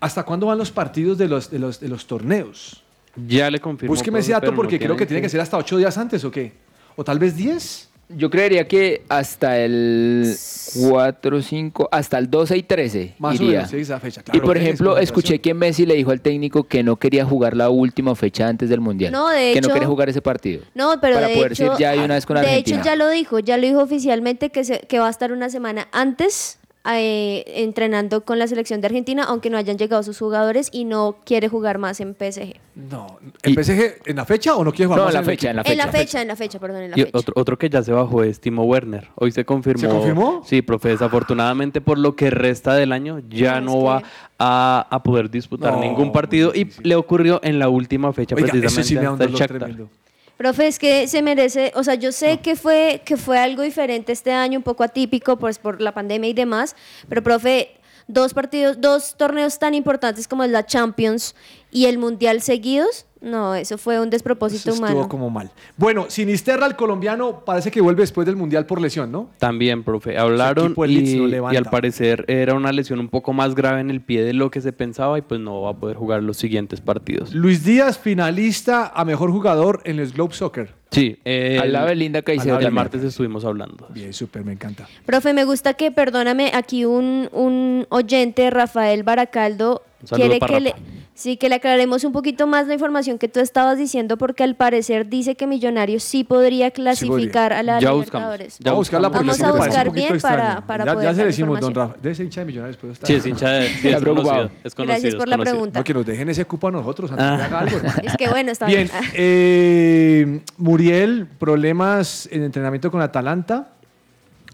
[0.00, 2.82] ¿Hasta cuándo van los partidos de los, de los, de los torneos?
[3.26, 3.94] Ya le confirmo.
[3.94, 6.52] Búsqueme ese dato porque creo que tiene que ser hasta ocho días antes o qué.
[6.96, 7.89] O tal vez 10.
[8.16, 10.34] Yo creería que hasta el
[10.88, 13.58] 4, 5, hasta el 12 y 13 Más o iría.
[13.58, 14.20] menos, sí, esa fecha.
[14.20, 16.96] y Claro, por que es ejemplo, escuché que Messi le dijo al técnico que no
[16.96, 19.12] quería jugar la última fecha antes del Mundial.
[19.12, 20.62] No, de que no quería jugar ese partido.
[20.74, 22.76] No, pero Para de poder hecho, ir ya de una vez con de Argentina.
[22.78, 25.50] hecho ya lo dijo, ya lo dijo oficialmente que, se- que va a estar una
[25.50, 30.68] semana antes eh, entrenando con la selección de Argentina, aunque no hayan llegado sus jugadores
[30.72, 32.54] y no quiere jugar más en PSG.
[32.74, 35.50] No, ¿en PSG en la fecha o no quiere jugar No, más en la fecha,
[35.50, 37.18] en la En la fecha, en la fecha, perdón, en la Y fecha.
[37.18, 39.08] otro, otro que ya se bajó es Timo Werner.
[39.16, 39.80] Hoy se confirmó.
[39.82, 40.42] ¿Se confirmó?
[40.46, 40.88] Sí, profe.
[40.88, 44.06] Desafortunadamente, por lo que resta del año, ya No, va que-
[44.38, 46.52] a, a poder disputar No, ningún partido.
[46.54, 48.82] Y le ocurrió en la última fecha, Oiga, eso precisamente
[49.28, 49.86] sí me
[50.40, 54.10] Profe, es que se merece, o sea, yo sé que fue que fue algo diferente
[54.10, 56.76] este año, un poco atípico, pues por la pandemia y demás,
[57.10, 57.76] pero profe,
[58.08, 61.34] dos partidos, dos torneos tan importantes como es la Champions
[61.70, 64.92] y el Mundial seguidos, no, eso fue un despropósito Eso humano.
[64.94, 65.50] estuvo como mal.
[65.76, 69.30] Bueno, Sinisterra, el colombiano, parece que vuelve después del Mundial por lesión, ¿no?
[69.38, 70.16] También, profe.
[70.16, 74.24] Hablaron y, y al parecer era una lesión un poco más grave en el pie
[74.24, 77.34] de lo que se pensaba y pues no va a poder jugar los siguientes partidos.
[77.34, 80.74] Luis Díaz, finalista a mejor jugador en el Globe Soccer.
[80.90, 83.86] Sí, eh, Al lado de Linda Caicedo El martes estuvimos hablando.
[83.90, 84.88] Bien, súper, me encanta.
[85.06, 90.74] Profe, me gusta que, perdóname, aquí un, un oyente, Rafael Baracaldo, quiere para que le.
[91.20, 94.56] Sí, que le aclaremos un poquito más la información que tú estabas diciendo, porque al
[94.56, 98.58] parecer dice que Millonarios sí podría clasificar a la Ya Libertadores.
[98.58, 98.58] buscamos.
[98.58, 100.66] Ya Vamos a buscarla Vamos sí buscar bien para- extraño.
[100.66, 101.74] para ya, poder ya se decimos, don.
[101.74, 102.78] Rafa, debe ser hincha de Millonarios.
[102.80, 103.66] Pero está Sí, es hincha de.
[103.68, 105.78] sí, Está es conocido, es conocido, Gracias es por la pregunta.
[105.80, 107.36] No, que nos dejen ese cupo a nosotros antes Ah.
[107.36, 107.94] que haga algo, hermano.
[108.04, 109.10] Es que bueno, está Bien, bien.
[109.14, 113.72] eh, Muriel, problemas en entrenamiento con Atalanta.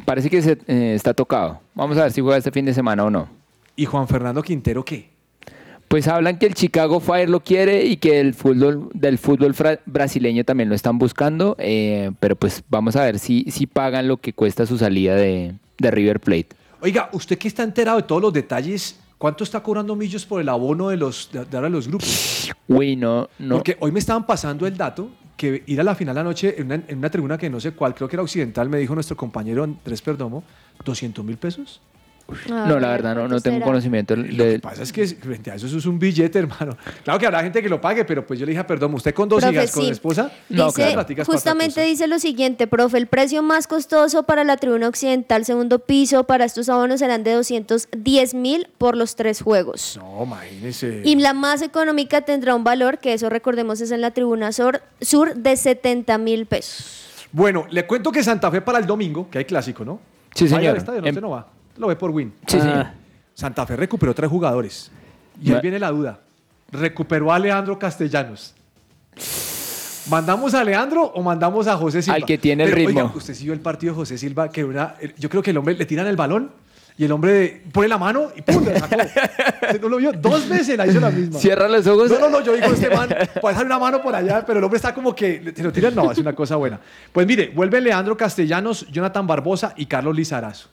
[0.05, 1.61] Parece que se, eh, está tocado.
[1.74, 3.29] Vamos a ver si juega este fin de semana o no.
[3.76, 5.15] ¿Y Juan Fernando Quintero qué?
[5.88, 9.55] Pues hablan que el Chicago Fire lo quiere y que el fútbol del fútbol
[9.87, 14.16] brasileño también lo están buscando, eh, pero pues vamos a ver si, si pagan lo
[14.16, 16.49] que cuesta su salida de, de River Plate.
[16.81, 20.49] Oiga, usted que está enterado de todos los detalles, ¿cuánto está cobrando Millos por el
[20.49, 22.53] abono de los de, de ahora los grupos?
[22.68, 23.55] Uy, no, no.
[23.57, 26.83] Porque hoy me estaban pasando el dato que ir a la final anoche en una,
[26.88, 29.62] en una tribuna que no sé cuál, creo que era occidental, me dijo nuestro compañero
[29.62, 30.42] Andrés Perdomo,
[30.85, 31.81] 200 mil pesos.
[32.48, 35.66] No, la verdad, no, no tengo conocimiento Lo que pasa es que frente a eso,
[35.66, 36.76] eso es un billete, hermano.
[37.04, 39.14] Claro que habrá gente que lo pague, pero pues yo le dije a Perdón, usted
[39.14, 39.90] con dos Profe, hijas, con sí.
[39.90, 44.42] esposa, Dice, platicas para otra justamente dice lo siguiente, profe, el precio más costoso para
[44.44, 49.40] la tribuna occidental segundo piso para estos abonos serán de 210 mil por los tres
[49.40, 49.96] juegos.
[50.00, 51.02] No, imagínese.
[51.04, 54.82] Y la más económica tendrá un valor, que eso recordemos es en la tribuna sur,
[55.00, 57.04] sur de 70 mil pesos.
[57.30, 60.00] Bueno, le cuento que Santa Fe para el domingo, que hay clásico, ¿no?
[60.34, 60.76] Sí, ¿Va a ir al señor.
[60.78, 61.00] estadio?
[61.02, 61.46] No, Em- usted no va.
[61.78, 62.32] Lo ve por Win.
[62.46, 62.86] Sí, señor.
[63.34, 64.90] Santa Fe recuperó tres jugadores.
[65.42, 66.20] Y ahí viene la duda.
[66.72, 68.54] ¿Recuperó a Leandro Castellanos?
[70.08, 72.16] ¿Mandamos a Leandro o mandamos a José Silva?
[72.16, 73.00] Al que tiene el ritmo.
[73.00, 75.74] Oiga, usted siguió el partido de José Silva, que una, yo creo que el hombre
[75.74, 76.50] le tiran el balón
[76.96, 78.64] y el hombre pone la mano y ¡pum!
[78.64, 78.96] le sacó.
[78.96, 80.12] ¿Usted ¿No lo vio?
[80.12, 81.38] Dos veces la hizo la misma.
[81.38, 82.10] Cierra los ojos.
[82.10, 83.08] No, no, no, yo digo este man,
[83.40, 85.94] puede dejar una mano por allá, pero el hombre está como que se lo tiran,
[85.94, 86.80] no, es una cosa buena.
[87.12, 90.68] Pues mire, vuelve Leandro Castellanos, Jonathan Barbosa y Carlos Lizarazo.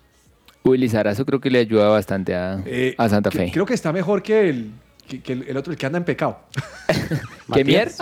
[0.64, 3.52] Uy, Lizarazo creo que le ayuda bastante a, Eh, a Santa que- Fe.
[3.52, 4.72] Creo que está mejor que el,
[5.08, 6.40] que, que el, el otro, el que anda en pecado.
[7.54, 7.92] ¿Qué mier?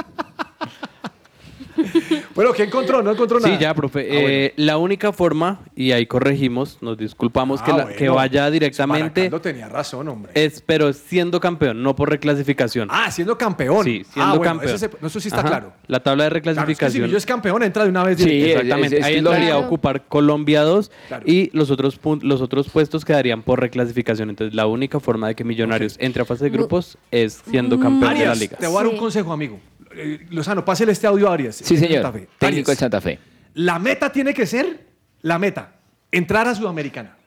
[2.36, 3.02] Bueno, ¿qué encontró?
[3.02, 3.54] No encontró nada.
[3.56, 4.08] Sí, ya, profe.
[4.10, 4.28] Ah, bueno.
[4.30, 7.98] Eh, La única forma, y ahí corregimos, nos disculpamos, que, Ah, la- bueno.
[7.98, 10.32] que vaya directamente, Baracaldo tenía razón, hombre.
[10.36, 12.88] es, pero siendo campeón, no por reclasificación.
[12.92, 13.84] Ah, siendo campeón.
[13.84, 14.70] Sí, Ah, siendo bueno, campeón.
[14.76, 15.50] Eso, se- no, eso sí está Ajá.
[15.50, 15.74] claro.
[15.88, 17.04] La tabla de Claro, es que si reclasificación.
[17.06, 18.52] Millo es campeón, entra de una vez Sí, directo.
[18.62, 19.66] Exactamente, es- es ahí que entraría a claro.
[19.68, 21.24] ocupar Colombia 2 Claro.
[21.28, 24.30] y los otros, los otros puestos quedarían por reclasificación.
[24.30, 28.14] Entonces, la única forma de que Millonarios entre a fase de grupos es siendo campeón
[28.18, 28.58] de la liga.
[28.58, 29.00] te voy a dar un Sí.
[29.00, 29.60] consejo, amigo.
[29.96, 31.56] Eh, Lozano, pásele este audio a Arias.
[31.56, 32.04] Sí, de señor.
[32.04, 32.28] Santa Fe.
[32.38, 33.20] Técnico Arias, del Santa Fe.
[33.54, 34.86] La meta tiene que ser,
[35.22, 35.74] la meta,
[36.12, 37.18] entrar a Sudamericana.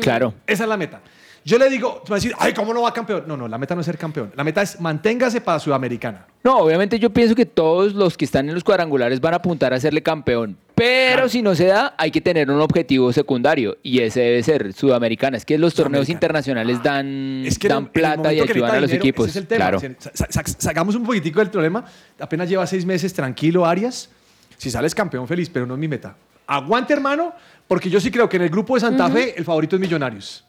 [0.00, 0.34] Claro.
[0.46, 1.00] Esa es la meta.
[1.44, 3.22] Yo le digo, tú vas a decir, ay, ¿cómo no va campeón?
[3.28, 4.32] No, no, la meta no es ser campeón.
[4.34, 6.26] La meta es manténgase para Sudamericana.
[6.42, 9.72] No, obviamente yo pienso que todos los que están en los cuadrangulares van a apuntar
[9.72, 10.58] a serle campeón.
[10.76, 14.72] Pero si no se da, hay que tener un objetivo secundario y ese debe ser
[14.74, 15.38] Sudamericana.
[15.38, 18.80] Es que los torneos internacionales dan, Es que en dan el plata y ayudan a
[18.80, 19.28] los dinero, equipos.
[19.28, 19.58] ese es el tema.
[19.70, 19.80] Claro.
[19.80, 21.82] Sa- sa- sa- Sacamos un poquitico del problema.
[22.20, 24.10] Apenas lleva seis meses tranquilo, Arias.
[24.58, 26.14] Si sales campeón, feliz, pero no es mi meta.
[26.46, 27.32] Aguante, hermano,
[27.66, 30.44] porque yo sí creo que en el grupo de Santa Fe el favorito es Millonarios.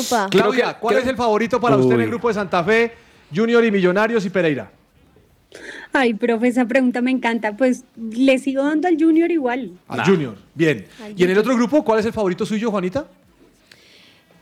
[0.00, 0.26] Upa.
[0.30, 2.92] Claudia, ¿cuál es el favorito para usted en el grupo de Santa Fe,
[3.34, 4.70] Junior y Millonarios y Pereira?
[5.96, 7.56] Ay, profe, esa pregunta me encanta.
[7.56, 9.70] Pues le sigo dando al Junior igual.
[9.86, 10.36] Al Junior.
[10.54, 10.86] Bien.
[11.02, 13.06] Al ¿Y en el otro grupo, cuál es el favorito suyo, Juanita?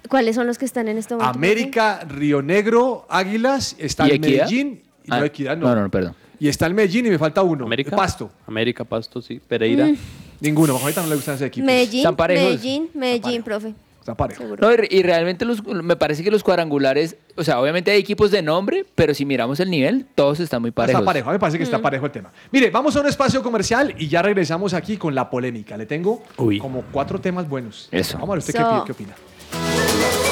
[0.09, 1.31] ¿Cuáles son los que están en este momento?
[1.39, 4.45] América, Río Negro, Águilas, está ¿Y el Equidad?
[4.47, 4.83] Medellín.
[5.05, 5.75] Y no, Ah, Equidad no.
[5.75, 6.15] no, no, perdón.
[6.41, 7.65] Y está el Medellín y me falta uno.
[7.67, 7.95] América.
[7.95, 8.31] Pasto.
[8.47, 9.39] América, Pasto, sí.
[9.47, 9.87] Pereira.
[9.87, 9.97] Mm.
[10.41, 10.75] Ninguno.
[10.75, 11.67] A Juanita no le gustan esos equipos.
[11.67, 12.05] Medellín.
[12.19, 13.75] Medellín, Medellín, profe.
[14.03, 14.43] Está parejo.
[14.61, 18.33] No, y, y realmente los, me parece que los cuadrangulares, o sea, obviamente hay equipos
[18.33, 21.01] de nombre, pero si miramos el nivel, todos están muy parejos.
[21.01, 21.83] Está parejo, a mí me parece que está Mm.
[21.83, 22.33] parejo el tema.
[22.51, 25.77] Mire, vamos a un espacio comercial y ya regresamos aquí con la polémica.
[25.77, 26.23] Le tengo
[26.61, 27.89] como cuatro temas buenos.
[27.93, 28.19] Eso.
[28.19, 28.55] Vamos a ver usted
[28.87, 30.32] qué opina.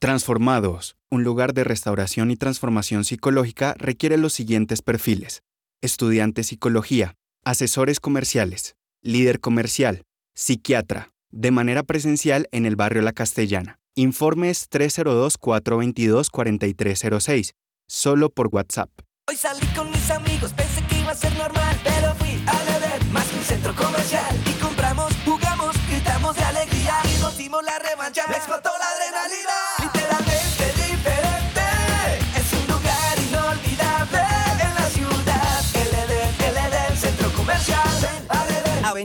[0.00, 5.42] Transformados, un lugar de restauración y transformación psicológica requiere los siguientes perfiles.
[5.82, 10.04] Estudiante psicología, asesores comerciales, líder comercial,
[10.36, 13.80] psiquiatra, de manera presencial en el barrio La Castellana.
[13.96, 17.54] Informes 302-422-4306,
[17.88, 18.90] solo por WhatsApp.
[19.28, 23.04] Hoy salí con mis amigos, pensé que iba a ser normal, pero fui a beber
[23.06, 24.32] más que un centro comercial.
[24.46, 28.22] Y compramos, jugamos, gritamos de alegría y nos dimos la revancha.
[28.28, 28.67] Explotó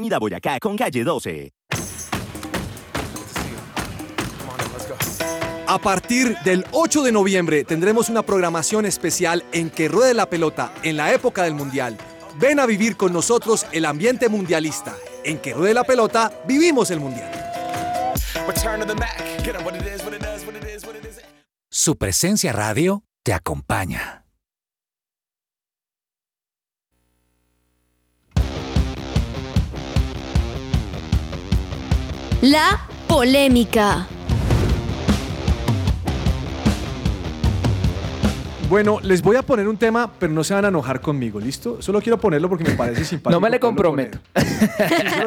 [0.04, 1.54] Avenida Boyacá con calle 12.
[5.66, 10.74] A partir del 8 de noviembre tendremos una programación especial en que ruede la pelota
[10.84, 11.98] en la época del Mundial.
[12.38, 14.94] Ven a vivir con nosotros el ambiente mundialista.
[15.24, 17.32] En que ruede la pelota, vivimos el Mundial.
[18.92, 19.00] 'em.
[21.70, 24.23] Su presencia radio te acompaña.
[32.44, 32.78] La
[33.08, 34.06] polémica.
[38.70, 41.82] Bueno, les voy a poner un tema, pero no se van a enojar conmigo, ¿listo?
[41.82, 43.32] Solo quiero ponerlo porque me parece simpático.
[43.32, 44.20] No me le comprometo.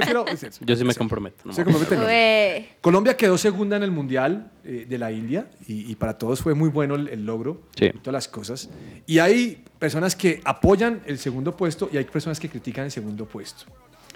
[0.05, 0.61] quiero- es.
[0.61, 1.42] Yo sí me comprometo.
[1.46, 2.76] no Se me- compromete, no.
[2.83, 6.52] Colombia quedó segunda en el Mundial eh, de la India y, y para todos fue
[6.55, 7.87] muy bueno el, el logro Sí.
[7.87, 8.68] y todas las cosas.
[9.07, 13.24] Y hay personas que apoyan el segundo puesto y hay personas que critican el segundo
[13.24, 13.64] puesto.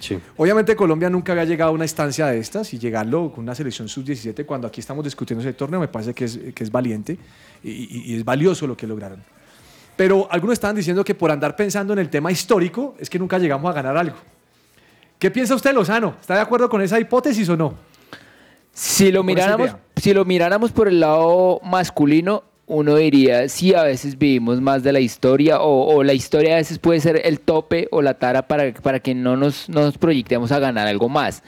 [0.01, 0.19] Sí.
[0.37, 3.89] Obviamente Colombia nunca había llegado a una instancia de estas y llegarlo con una selección
[3.89, 7.17] sub-17 cuando aquí estamos discutiendo ese torneo me parece que es, que es valiente
[7.63, 9.23] y, y- y es valioso lo que lograron.
[9.97, 13.39] Pero algunos estaban diciendo que por andar pensando en el tema histórico es que nunca
[13.39, 14.17] llegamos a ganar algo.
[15.19, 16.17] ¿Qué piensa usted, Lozano?
[16.19, 17.75] ¿Está de acuerdo con esa hipótesis o no?
[18.73, 24.17] Si lo miráramos, si lo miráramos por el lado masculino, uno diría, sí, a veces
[24.17, 27.89] vivimos más de la historia o, o la historia a veces puede ser el tope
[27.91, 31.43] o la tara para, para que no nos, no nos proyectemos a ganar algo más.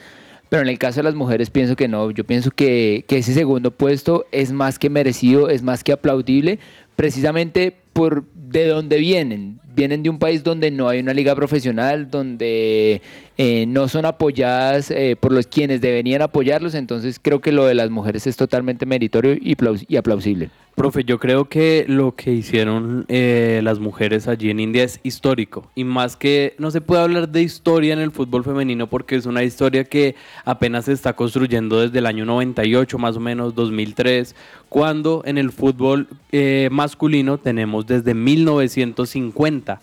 [0.49, 3.33] Pero en el caso de las mujeres pienso que no, yo pienso que, que ese
[3.33, 6.59] segundo puesto es más que merecido, es más que aplaudible,
[6.97, 9.61] precisamente por de dónde vienen.
[9.73, 13.01] Vienen de un país donde no hay una liga profesional, donde
[13.37, 17.73] eh, no son apoyadas eh, por los quienes deberían apoyarlos, entonces creo que lo de
[17.73, 19.55] las mujeres es totalmente meritorio y,
[19.87, 20.49] y aplausible.
[20.75, 25.69] Profe, yo creo que lo que hicieron eh, las mujeres allí en India es histórico.
[25.75, 29.27] Y más que no se puede hablar de historia en el fútbol femenino porque es
[29.27, 30.15] una historia que
[30.45, 34.35] apenas se está construyendo desde el año 98, más o menos 2003,
[34.67, 39.79] cuando en el fútbol eh, masculino tenemos desde 1950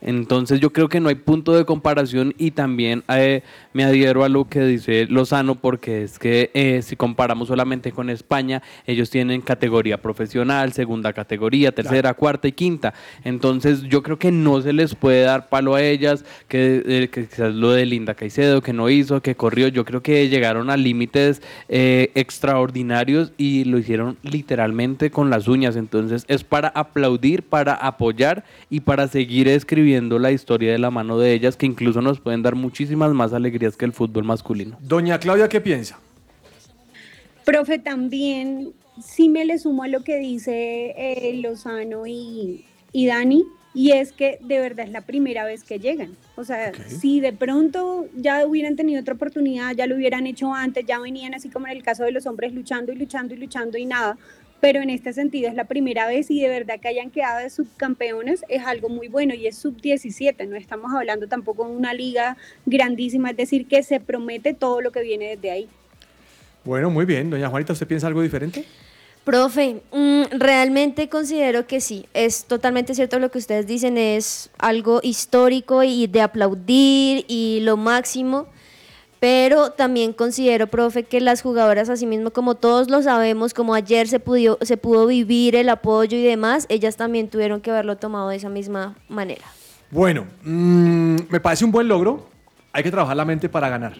[0.00, 4.28] Entonces yo creo que no hay punto de comparación y también eh, me adhiero a
[4.28, 9.40] lo que dice Lozano porque es que eh, si comparamos solamente con España, ellos tienen
[9.40, 12.94] categoría profesional, segunda categoría, tercera, cuarta y quinta.
[13.24, 17.26] Entonces yo creo que no se les puede dar palo a ellas, que, eh, que
[17.26, 19.68] quizás lo de Linda Caicedo, que no hizo, que corrió.
[19.68, 25.74] Yo creo que llegaron a límites eh, extraordinarios y lo hicieron literalmente con las uñas.
[25.74, 29.87] Entonces es para aplaudir, para apoyar y para seguir escribiendo
[30.18, 33.76] la historia de la mano de ellas, que incluso nos pueden dar muchísimas más alegrías
[33.76, 34.76] que el fútbol masculino.
[34.80, 35.98] Doña Claudia, ¿qué piensa?
[37.44, 38.72] Profe, también
[39.02, 44.12] sí me le sumo a lo que dice eh, Lozano y, y Dani, y es
[44.12, 46.16] que de verdad es la primera vez que llegan.
[46.36, 50.84] O sea, si de pronto ya hubieran tenido otra oportunidad, ya lo hubieran hecho antes,
[50.86, 53.78] ya venían así como en el caso de los hombres luchando y luchando y luchando
[53.78, 54.18] y nada,
[54.60, 57.50] pero en este sentido es la primera vez y de verdad que hayan quedado de
[57.50, 62.36] subcampeones es algo muy bueno y es sub-17, no estamos hablando tampoco de una liga
[62.66, 65.68] grandísima, es decir, que se promete todo lo que viene desde ahí.
[66.64, 67.30] Bueno, muy bien.
[67.30, 68.64] Doña Juanita, ¿usted piensa algo diferente?
[69.24, 75.00] Profe, mm, realmente considero que sí, es totalmente cierto lo que ustedes dicen, es algo
[75.02, 78.46] histórico y de aplaudir y lo máximo,
[79.20, 84.08] pero también considero, profe, que las jugadoras, así mismo como todos lo sabemos, como ayer
[84.08, 88.28] se pudo, se pudo vivir el apoyo y demás, ellas también tuvieron que haberlo tomado
[88.28, 89.44] de esa misma manera.
[89.90, 92.28] Bueno, mm, me parece un buen logro.
[92.72, 93.94] Hay que trabajar la mente para ganar.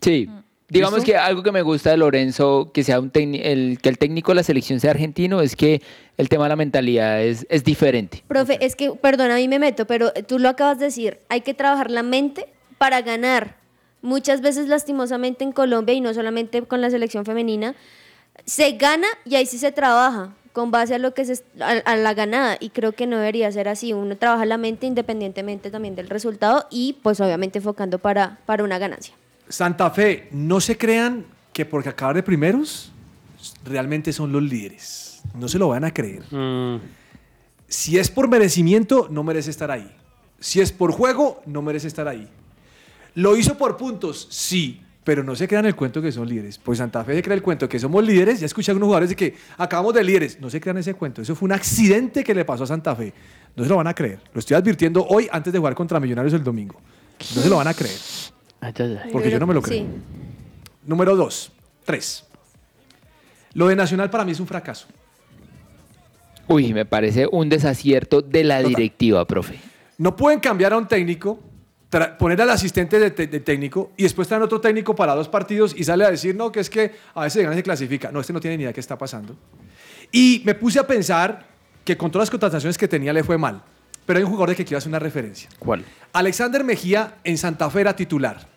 [0.00, 0.28] Sí.
[0.68, 1.10] Digamos ¿Listo?
[1.10, 4.30] que algo que me gusta de Lorenzo, que sea un técnico, el, que el técnico
[4.30, 5.82] de la selección sea argentino, es que
[6.16, 8.22] el tema de la mentalidad es, es diferente.
[8.28, 11.40] Profe, es que, perdona, a mí me meto, pero tú lo acabas de decir, hay
[11.40, 12.46] que trabajar la mente
[12.78, 13.59] para ganar.
[14.02, 17.74] Muchas veces, lastimosamente, en Colombia, y no solamente con la selección femenina,
[18.44, 21.96] se gana y ahí sí se trabaja con base a lo que se, a, a
[21.96, 25.94] la ganada y creo que no debería ser así uno trabaja la mente independientemente también
[25.94, 29.14] del resultado y pues obviamente enfocando para, para una ganancia
[29.50, 32.92] Santa Fe, no se crean que porque acabar de primeros,
[33.64, 35.22] realmente son los líderes.
[35.34, 36.22] No se lo van a creer.
[37.66, 39.90] Si es por merecimiento, no merece estar ahí.
[40.38, 42.28] Si es por juego, no merece estar ahí.
[43.14, 44.26] ¿Lo hizo por puntos?
[44.30, 46.58] Sí, pero no se crean el cuento que son líderes.
[46.58, 48.40] Pues Santa Fe se crea el cuento que somos líderes.
[48.40, 50.40] Ya escuché a algunos jugadores de que acabamos de líderes.
[50.40, 51.22] No se crean ese cuento.
[51.22, 53.12] Eso fue un accidente que le pasó a Santa Fe.
[53.56, 54.20] No se lo van a creer.
[54.32, 56.76] Lo estoy advirtiendo hoy antes de jugar contra Millonarios el domingo.
[57.34, 57.98] No se lo van a creer.
[59.12, 59.78] Porque yo no me lo creo.
[59.78, 59.86] Sí.
[60.86, 61.52] Número dos,
[61.84, 62.24] tres.
[63.54, 64.86] Lo de Nacional para mí es un fracaso.
[66.46, 69.60] Uy, me parece un desacierto de la directiva, profe.
[69.98, 71.40] No pueden cambiar a un técnico,
[72.18, 75.84] poner al asistente de, de técnico y después traer otro técnico para dos partidos y
[75.84, 78.12] sale a decir, no, que es que a veces gana y se clasifica.
[78.12, 79.36] No, este no tiene ni idea de qué está pasando.
[80.12, 81.46] Y me puse a pensar
[81.84, 83.62] que con todas las contrataciones que tenía le fue mal.
[84.06, 85.48] Pero hay un jugador de que quiero hacer una referencia.
[85.58, 85.84] ¿Cuál?
[86.12, 88.48] Alexander Mejía en Santa Fe era titular.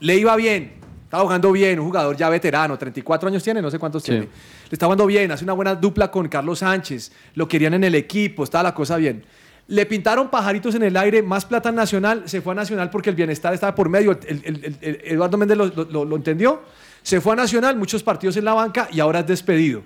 [0.00, 0.72] Le iba bien,
[1.04, 4.20] estaba jugando bien, un jugador ya veterano, 34 años tiene, no sé cuántos tiene.
[4.20, 4.28] Le
[4.72, 8.44] estaba jugando bien, hace una buena dupla con Carlos Sánchez, lo querían en el equipo,
[8.44, 9.24] estaba la cosa bien.
[9.72, 13.16] Le pintaron pajaritos en el aire, más plata Nacional, se fue a Nacional porque el
[13.16, 14.12] bienestar estaba por medio.
[14.12, 16.60] El- el- el- el- Eduardo Méndez lo, lo- lo- lo entendió,
[17.02, 19.82] se fue a Nacional, muchos partidos en la banca y ahora es despedido.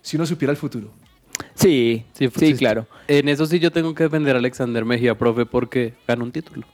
[0.00, 0.90] Si uno supiera el futuro.
[1.54, 2.86] Sí, sí, claro.
[3.06, 6.66] En eso sí yo tengo que defender a Alexander Mejía, profe, porque ganó un título.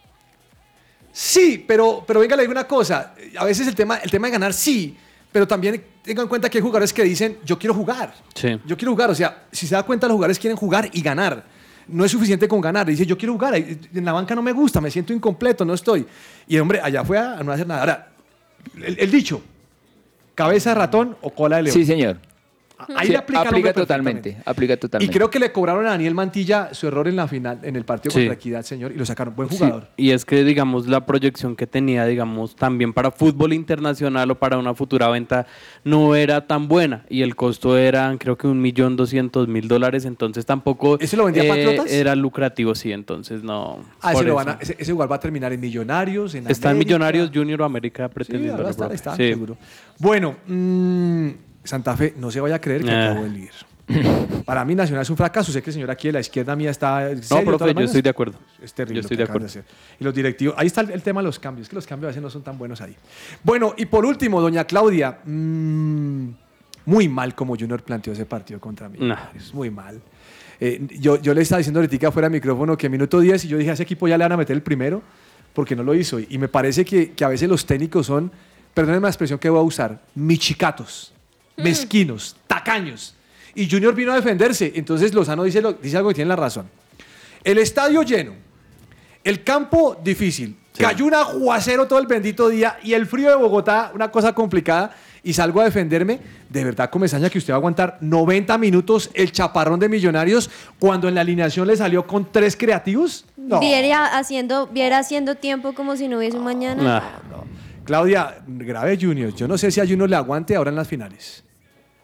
[1.13, 3.15] Sí, pero, pero venga, le digo una cosa.
[3.37, 4.97] A veces el tema, el tema de ganar sí,
[5.33, 8.15] pero también tenga en cuenta que hay jugadores que dicen, yo quiero jugar.
[8.35, 8.59] Sí.
[8.65, 9.11] Yo quiero jugar.
[9.11, 11.53] O sea, si se da cuenta, los jugadores quieren jugar y ganar.
[11.89, 12.87] No es suficiente con ganar.
[12.87, 13.55] Dice, yo quiero jugar.
[13.57, 16.07] En la banca no me gusta, me siento incompleto, no estoy.
[16.47, 17.81] Y el hombre allá fue a no hacer nada.
[17.81, 18.09] Ahora,
[18.83, 19.43] el, el dicho,
[20.35, 21.75] cabeza de ratón o cola de león.
[21.75, 22.19] Sí, señor.
[22.97, 25.15] Ahí Sí, le aplica, aplica totalmente, aplica Y totalmente.
[25.17, 28.11] creo que le cobraron a Daniel Mantilla su error en la final, en el partido
[28.13, 28.21] Sí.
[28.21, 29.35] contra Equidad, señor, y lo sacaron.
[29.37, 29.89] Buen Sí, jugador.
[29.97, 34.59] y es que, digamos, la proyección que tenía, digamos, también para fútbol internacional o para
[34.59, 35.47] una futura venta
[35.85, 37.05] no era tan buena.
[37.09, 40.05] Y el costo eran, creo que un millón doscientos mil dólares.
[40.05, 41.93] Entonces tampoco ¿Ese lo vendía eh, Patriotas?
[41.93, 42.91] era lucrativo, sí.
[42.91, 43.79] Entonces no.
[44.03, 44.35] Ah, ese, lo eso.
[44.35, 46.89] van a- ese, ese igual va a terminar en Millonarios, en Está en América.
[46.89, 48.57] Millonarios Junior o América Sí, pretendiendo.
[48.59, 49.29] ahora está, está, sí.
[49.29, 49.57] seguro.
[50.01, 51.29] Bueno, mm,
[51.65, 53.11] Santa Fe, no se vaya a creer que Ah.
[53.11, 53.53] acabó el líder.
[54.47, 55.53] Para mí Nacional es un fracaso.
[55.53, 57.01] Sé que el señor aquí de la izquierda mía está...
[57.03, 58.39] No, de profe, yo estoy de acuerdo.
[58.63, 59.47] Es terrible Yo lo estoy de acuerdo.
[59.47, 59.65] hacer.
[60.01, 60.55] Y los directivos...
[60.59, 61.69] Ahí está el, el tema de los cambios.
[61.69, 62.97] Que los cambios a veces no son tan buenos ahí.
[63.43, 65.19] Bueno, y por último, doña Claudia.
[65.25, 66.29] mm,
[66.87, 68.99] muy mal como Junior planteó ese partido contra mí.
[69.53, 70.01] Muy mal.
[70.61, 73.59] Eh, yo, yo le estaba diciendo ahorita fuera de micrófono que minuto 10 y yo
[73.59, 75.03] dije a ese equipo ya le van a meter el primero
[75.55, 76.19] porque no lo hizo.
[76.21, 78.31] Y me parece que, que a veces los técnicos son,
[78.75, 81.14] perdónenme la expresión que voy a usar, michicatos,
[81.57, 83.15] mezquinos, tacaños.
[83.55, 84.73] Y Junior vino a defenderse.
[84.75, 86.69] Entonces Lozano dice, lo- dice algo que tiene la razón.
[87.45, 88.33] El estadio lleno,
[89.23, 90.57] El campo, difícil.
[90.77, 94.95] Cayó un aguacero todo el bendito día y el frío de Bogotá, una cosa complicada.
[95.23, 96.19] Y salgo a defenderme.
[96.51, 101.09] De verdad, Comesaña, que usted va a aguantar 90 minutos el chaparrón de Millonarios cuando
[101.09, 103.25] en la alineación le salió con tres creativos.
[103.39, 103.61] No.
[103.61, 107.21] Viera haciendo, viera haciendo tiempo como si no hubiese un mañana.
[107.85, 109.33] Claudia, grave Junior.
[109.35, 111.44] Yo no sé si a Junior le aguante ahora en las finales.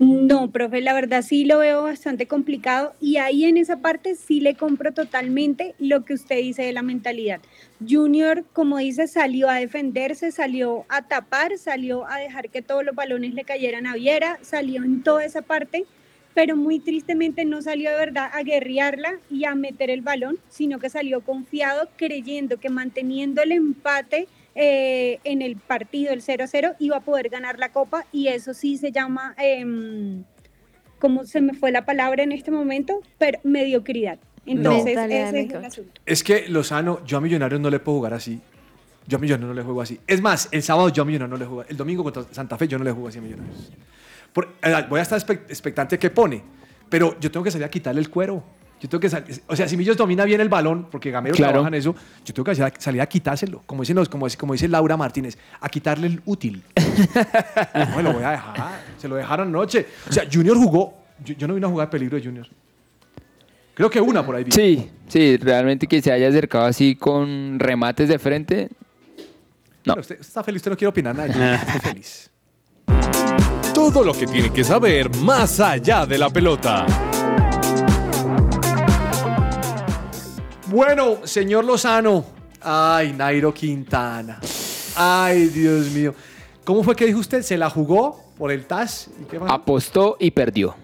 [0.03, 4.41] No, profe, la verdad sí lo veo bastante complicado y ahí en esa parte sí
[4.41, 7.43] le compro totalmente lo que usted dice de la mentalidad.
[7.87, 12.95] Junior, como dice, salió a defenderse, salió a tapar, salió a dejar que todos los
[12.95, 15.85] balones le cayeran a Viera, salió en toda esa parte,
[16.33, 20.79] pero muy tristemente no salió de verdad a guerrearla y a meter el balón, sino
[20.79, 26.97] que salió confiado, creyendo que manteniendo el empate eh, en el partido, el 0-0, iba
[26.97, 29.65] a poder ganar la copa y eso sí se llama, eh,
[30.99, 33.01] ¿cómo se me fue la palabra en este momento?
[33.19, 34.19] Pero mediocridad.
[34.47, 35.03] Entonces, No.
[35.03, 36.01] ese es el asunto.
[36.07, 38.41] Es que Lozano, yo a Millonarios no le puedo jugar así.
[39.07, 40.01] Yo a Millonarios no le juego así.
[40.07, 41.65] Es más, el sábado yo a Millonarios no le juego.
[41.69, 43.71] El domingo contra Santa Fe yo no le juego así a Millonarios.
[44.33, 46.43] Por- eh, voy a estar expectante qué pone.
[46.89, 48.43] Pero yo tengo que salir a quitarle el cuero.
[48.81, 51.53] Yo tengo que sal- o sea, si Millos domina bien el balón, porque Gamero Claro.
[51.53, 53.63] trabaja en eso, yo tengo que salir a- salir a quitárselo.
[53.67, 56.63] Como, dicen los- como, dice- como dice Laura Martínez, a quitarle el útil.
[57.75, 58.81] no me lo voy a dejar.
[58.97, 59.87] Se lo dejaron anoche.
[60.09, 60.95] O sea, Junior jugó.
[61.25, 62.47] Yo, yo no vi una jugada de peligro de Junior.
[63.75, 64.53] Creo que una por ahí vi.
[64.53, 68.69] Sí, sí, realmente que se haya acercado así con remates de frente.
[69.85, 69.95] No.
[69.95, 71.29] Pero usted, usted está feliz, usted no quiere opinar nada.
[71.29, 72.31] de Junior, Estoy feliz.
[73.75, 76.87] Todo lo que tiene que saber más allá de la pelota.
[80.71, 82.25] Bueno, señor Lozano.
[82.61, 84.39] Ay, Nairo Quintana.
[84.95, 86.15] Ay, Dios mío.
[86.63, 87.43] ¿Cómo fue que dijo usted?
[87.43, 89.11] ¿Se la jugó por el TAS?
[89.21, 89.41] ¿Y qué?
[89.49, 90.77] Apostó y perdió.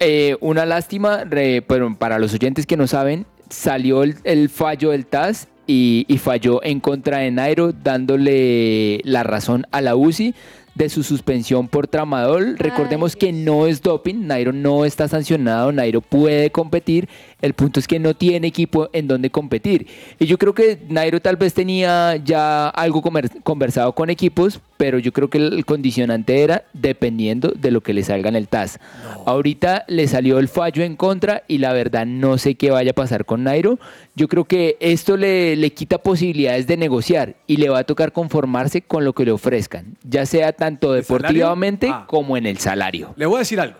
[0.00, 1.24] Eh, una lástima,
[1.66, 6.18] pero para los oyentes que no saben, salió el, el fallo del TAS y, y
[6.18, 10.34] falló en contra de Nairo, dándole la razón a la UCI
[10.80, 12.56] de su suspensión por tramadol.
[12.58, 17.06] Recordemos que no es doping, Nairo no está sancionado, Nairo puede competir.
[17.42, 19.86] El punto es que no tiene equipo en donde competir.
[20.18, 23.02] Y yo creo que Nairo tal vez tenía ya algo
[23.42, 28.02] conversado con equipos, pero yo creo que el condicionante era dependiendo de lo que le
[28.02, 28.78] salga en el TAS.
[29.26, 32.94] Ahorita le salió el fallo en contra y la verdad no sé qué vaya a
[32.94, 33.78] pasar con Nairo.
[34.16, 38.12] Yo creo que esto le, le quita posibilidades de negociar y le va a tocar
[38.12, 42.04] conformarse con lo que le ofrezcan, ya sea tanto deportivamente Ah.
[42.06, 43.12] como en el salario.
[43.16, 43.78] Le voy a decir algo.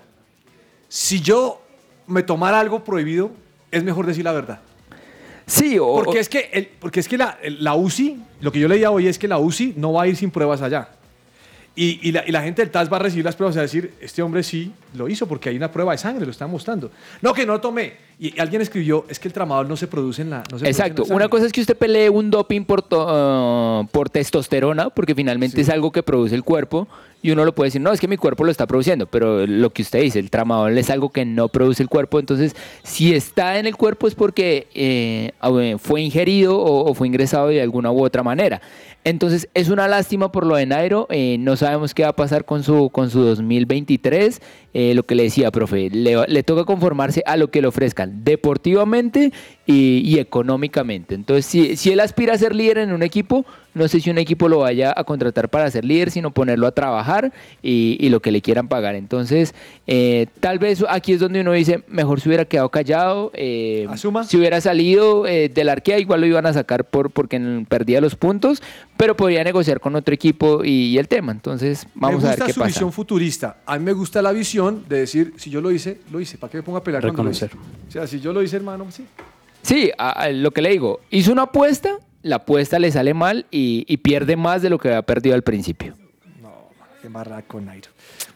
[0.88, 1.62] Si yo
[2.06, 3.30] me tomara algo prohibido,
[3.70, 4.60] es mejor decir la verdad.
[5.46, 8.68] Sí, o, Porque es que, el- porque es que la, la UCI, lo que yo
[8.68, 10.88] leía hoy es que la UCI no va a ir sin pruebas allá.
[11.76, 13.62] Y, y la, y la gente del TAS va a recibir las pruebas y va
[13.62, 16.50] a decir, este hombre sí lo hizo porque hay una prueba de sangre, lo están
[16.50, 16.90] mostrando.
[17.22, 17.94] No, que no lo tomé.
[18.22, 20.36] Y alguien escribió, es que el tramador no se produce en la...
[20.40, 21.16] no se produce en Exacto, la sangre".
[21.24, 25.58] una cosa es que usted pelee un doping por, to- ah, por testosterona, porque finalmente
[25.62, 26.86] es algo que produce el cuerpo,
[27.22, 29.70] y uno lo puede decir, no, es que mi cuerpo lo está produciendo, pero lo
[29.70, 33.58] que usted dice, el tramadol es algo que no produce el cuerpo, entonces si está
[33.58, 37.90] en el cuerpo es porque eh, ah, fue ingerido o, o fue ingresado de alguna
[37.90, 38.60] u otra manera.
[39.02, 42.44] Entonces es una lástima por lo de Nairo, eh, no sabemos qué va a pasar
[42.44, 44.42] con su, con su 2023,
[44.74, 48.09] eh, lo que le decía, profe, le, le toca conformarse a lo que le ofrezcan
[48.10, 49.32] deportivamente
[49.66, 51.14] y, económicamente.
[51.14, 54.48] Entonces, si él aspira a ser líder en un equipo, no sé si un equipo
[54.48, 58.30] lo vaya a contratar para ser líder, sino ponerlo a trabajar y, y lo que
[58.30, 58.94] le quieran pagar.
[58.94, 59.54] Entonces,
[59.86, 63.86] eh, tal vez aquí es donde uno dice, mejor se hubiera quedado callado, eh,
[64.26, 68.00] si hubiera salido eh, de la arquea, igual lo iban a sacar por, porque perdía
[68.00, 68.62] los puntos,
[68.96, 71.32] pero podía negociar con otro equipo y, y el tema.
[71.32, 72.68] Entonces, vamos me a gusta ver qué su pasa.
[72.68, 73.56] visión futurista.
[73.66, 76.38] A mí me gusta la visión de decir, si yo lo hice, lo hice.
[76.38, 77.46] ¿Para qué me pongo a pelear cuando lo hice?
[77.46, 77.70] Reconocer.
[77.88, 79.04] O sea, si yo lo hice, hermano, sí.
[79.62, 83.46] Sí, a- a lo que le digo, hizo una apuesta, la apuesta le sale mal
[83.50, 85.94] y, y pierde más de lo que había perdido al principio.
[87.00, 87.90] Qué barra con Nairo.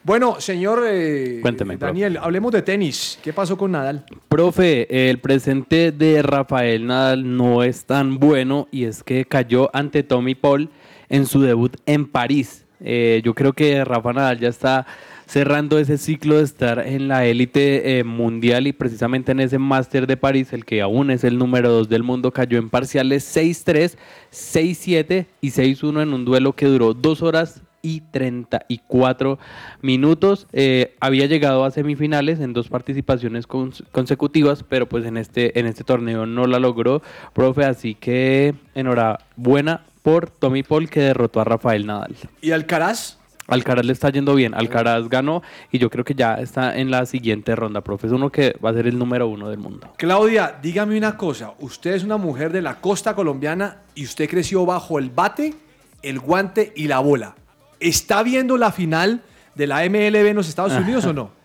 [0.05, 1.93] Bueno, señor eh, Cuénteme, profe.
[1.93, 3.19] Daniel, hablemos de tenis.
[3.23, 4.05] ¿Qué pasó con Nadal?
[4.29, 10.03] Profe, el presente de Rafael Nadal no es tan bueno y es que cayó ante
[10.03, 10.71] Tommy Paul
[11.11, 12.65] en su debut en París.
[12.81, 14.87] Eh, yo creo que Rafa Nadal ya está
[15.27, 20.07] cerrando ese ciclo de estar en la élite eh, mundial y precisamente en ese máster
[20.07, 23.97] de París, el que aún es el número 2 del mundo, cayó en parciales 6-3,
[24.33, 29.39] 6-7 y 6-1 en un duelo que duró 2 horas y 34
[29.83, 30.47] minutos.
[30.53, 35.67] Eh, había llegado a semifinales en dos participaciones cons- consecutivas, pero pues en este, en
[35.67, 37.03] este torneo no la logró,
[37.35, 42.15] profe, así que enhorabuena por Tommy Paul que derrotó a Rafael Nadal.
[42.41, 43.19] ¿Y Alcaraz?
[43.47, 44.55] Alcaraz le está yendo bien.
[44.55, 48.07] Alcaraz ganó y yo creo que ya está en la siguiente ronda, profe.
[48.07, 49.93] Es uno que va a ser el número uno del mundo.
[49.99, 51.53] Claudia, dígame una cosa.
[51.61, 55.55] Usted es una mujer de la costa colombiana y usted creció bajo el bate,
[56.03, 57.35] el guante y la bola.
[57.81, 59.21] ¿Está viendo la final
[59.55, 61.31] de la MLB en los Estados Unidos o no?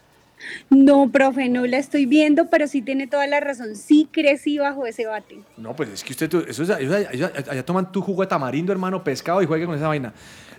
[0.70, 3.76] No, profe, no la estoy viendo, pero sí tiene toda la razón.
[3.76, 5.39] Sí crecí bajo ese bate.
[5.58, 9.04] No, pues es que usted, eso es- allá, allá toman tu jugo de tamarindo, hermano,
[9.04, 10.14] pescado y juegue con esa vaina.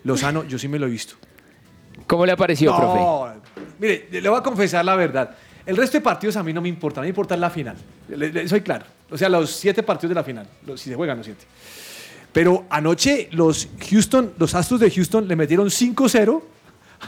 [0.04, 1.14] Lozano, yo sí me lo he visto.
[2.10, 2.98] ¿Cómo le ha parecido, profe?
[2.98, 3.32] No,
[3.78, 5.30] mire, le voy a confesar la verdad.
[5.64, 7.76] El resto de partidos a mí no me importa, a mí me importa la final.
[8.08, 8.84] Le- le- soy claro.
[9.10, 11.44] O sea, los siete partidos de la final, los- si se juegan los siete.
[12.32, 16.42] Pero anoche los Houston, los Astros de Houston le metieron 5-0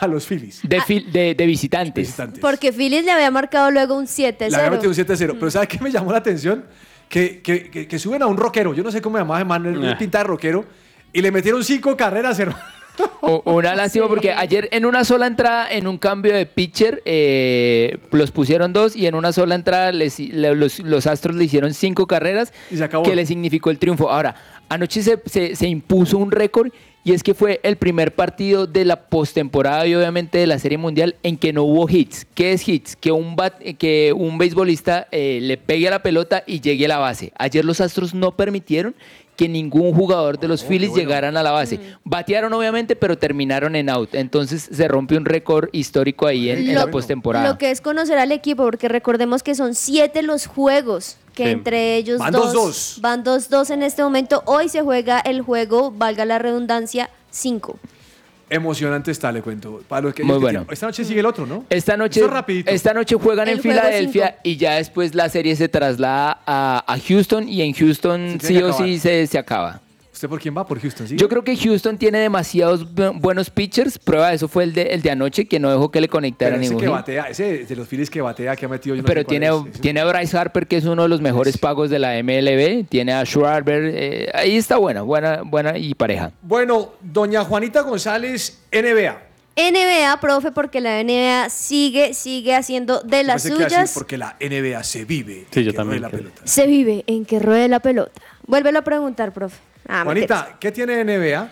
[0.01, 0.61] a los Phillies.
[0.63, 2.15] De, fil- de, de visitantes.
[2.41, 4.51] Porque Phillies le había marcado luego un 7-0.
[4.51, 5.37] Le había metido un 7-0.
[5.39, 6.65] Pero ¿sabes qué me llamó la atención?
[7.09, 9.67] Que, que- que- que suben a un rockero, yo no sé cómo llamaba ese man,
[9.67, 9.99] una Ah.
[9.99, 10.65] pinta de rockero,
[11.13, 12.63] y le metieron cinco carreras, hermano.
[13.45, 18.31] Una lástima porque ayer en una sola entrada, en un cambio de pitcher, eh, los
[18.33, 22.53] pusieron dos y en una sola entrada les- los, los Astros le hicieron cinco carreras
[22.71, 23.05] Y se acabó.
[23.05, 24.11] que le significó el triunfo.
[24.11, 24.35] Ahora,
[24.69, 26.71] anoche se, se- se impuso un récord
[27.05, 30.79] y es que fue el primer partido de la postemporada y obviamente de la Serie
[30.79, 32.27] Mundial en que no hubo hits.
[32.35, 32.95] ¿Qué es hits?
[32.95, 36.89] Que un, bat- que un beisbolista eh, le pegue a la pelota y llegue a
[36.89, 37.33] la base.
[37.39, 38.95] Ayer los Astros no permitieron
[39.37, 41.81] que ningún jugador de los Phillies llegaran a la base.
[42.05, 44.15] Batearon obviamente, pero terminaron en out.
[44.15, 47.49] Entonces se rompe un récord histórico ahí en, en la postemporada.
[47.49, 51.51] Lo que es conocer al equipo, porque recordemos que son siete los juegos, que Sí.
[51.51, 53.01] entre ellos Van dos, 2-2.
[53.01, 54.43] van 2-2 en este momento.
[54.45, 57.79] Hoy se juega el juego, valga la redundancia, 5.
[58.55, 59.83] Emocionante está, le cuento.
[59.89, 60.67] Para los que, Muy bueno.
[60.71, 61.65] Esta noche sigue el otro, ¿no?
[61.71, 62.71] Esta noche, Eso es rapidito.
[62.71, 64.41] esta noche juegan El en Filadelfia cinco.
[64.45, 68.73] y ya después la serie se traslada a, a Houston y en Houston sí o
[68.73, 69.81] sí se, se acaba.
[70.23, 70.65] ¿Usted por quién va?
[70.65, 71.09] ¿Por Houston?
[71.09, 71.17] ¿sí?
[71.17, 73.99] Yo creo que Houston tiene demasiados bu- buenos pitchers.
[73.99, 76.09] Prueba de eso fue el de, el de anoche que no dejó que le
[76.61, 79.07] ese ningún que batea, ese de los Phillies que batea, que ha metido yo no
[79.09, 79.81] Pero tiene, es.
[79.81, 82.87] Tiene a Bryce Harper, que es uno de los mejores pagos de la MLB.
[82.89, 83.83] Tiene a Schwarber.
[83.93, 86.31] eh, ahí está buena, buena, buena y pareja.
[86.43, 89.31] Bueno, doña Juanita González, NBA.
[89.55, 93.91] NBA, profe, porque la NBA sigue, sigue haciendo de las Parece que así, suyas.
[93.93, 95.47] porque la NBA se vive.
[95.51, 96.41] Sí, yo que también ruede la pelota.
[96.45, 98.23] Se vive en que ruede la pelota.
[98.47, 99.59] Vuélvelo a preguntar, profe.
[99.89, 100.03] Ah.
[100.05, 101.49] Juanita, ¿qué tiene NBA?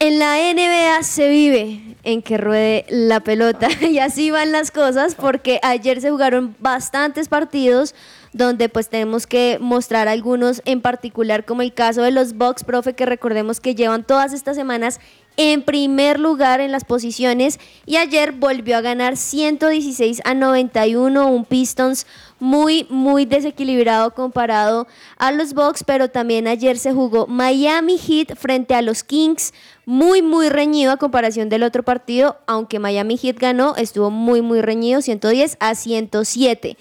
[0.00, 5.14] En la NBA se vive en que ruede la pelota y así van las cosas
[5.14, 7.94] porque ayer se jugaron bastantes partidos
[8.32, 12.94] donde pues tenemos que mostrar algunos en particular como el caso de los Bucks, profe,
[12.94, 15.00] que recordemos que llevan todas estas semanas
[15.36, 21.44] en primer lugar en las posiciones y ayer volvió a ganar 116 a 91, un
[21.44, 22.06] Pistons
[22.44, 24.86] muy, muy desequilibrado comparado
[25.16, 29.54] a los Bucks, pero también ayer se jugó Miami Heat frente a los Kings,
[29.86, 34.60] muy, muy reñido a comparación del otro partido, aunque Miami Heat ganó, estuvo muy, muy
[34.60, 36.76] reñido, 110 a 107.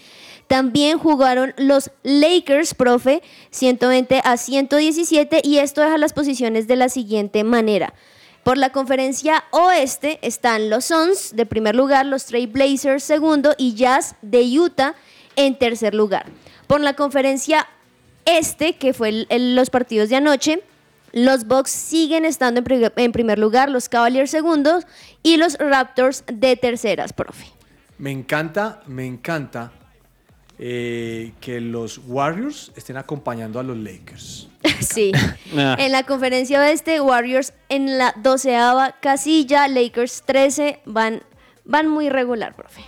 [0.47, 6.89] También jugaron los Lakers, profe, 120 a 117 y esto deja las posiciones de la
[6.89, 7.93] siguiente manera.
[8.43, 13.75] Por la conferencia oeste están los Suns de primer lugar, los Trail Blazers segundo y
[13.75, 14.95] Jazz de Utah
[15.35, 16.25] en tercer lugar.
[16.67, 17.67] Por la conferencia
[18.25, 20.63] este, que fue el- el- los partidos de anoche,
[21.11, 24.85] los Bucks siguen estando en, pri- en primer lugar, los Cavaliers segundos
[25.21, 27.45] y los Raptors de terceras, profe.
[27.97, 29.71] Me encanta, me encanta
[30.59, 34.47] eh, que los Warriors estén acompañando a los Lakers.
[34.79, 35.11] Sí.
[35.57, 35.75] Ah.
[35.79, 41.21] En la conferencia oeste, Warriors en la doceava casilla, Lakers 13, van,
[41.65, 42.81] van muy regular, profe.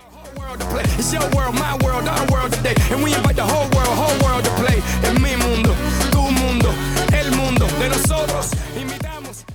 [0.98, 2.76] It's your world, my world, our world today.
[2.92, 4.82] And we invite the whole world, whole world to play.
[5.04, 5.74] En mi mundo,
[6.12, 6.74] tu mundo,
[7.14, 8.52] el mundo de nosotros.
[8.78, 9.46] Invitamos.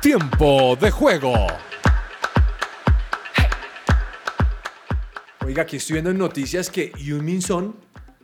[0.00, 1.46] Tiempo de juego.
[5.44, 7.74] Oiga, aquí estoy viendo en noticias que Yoon Min Son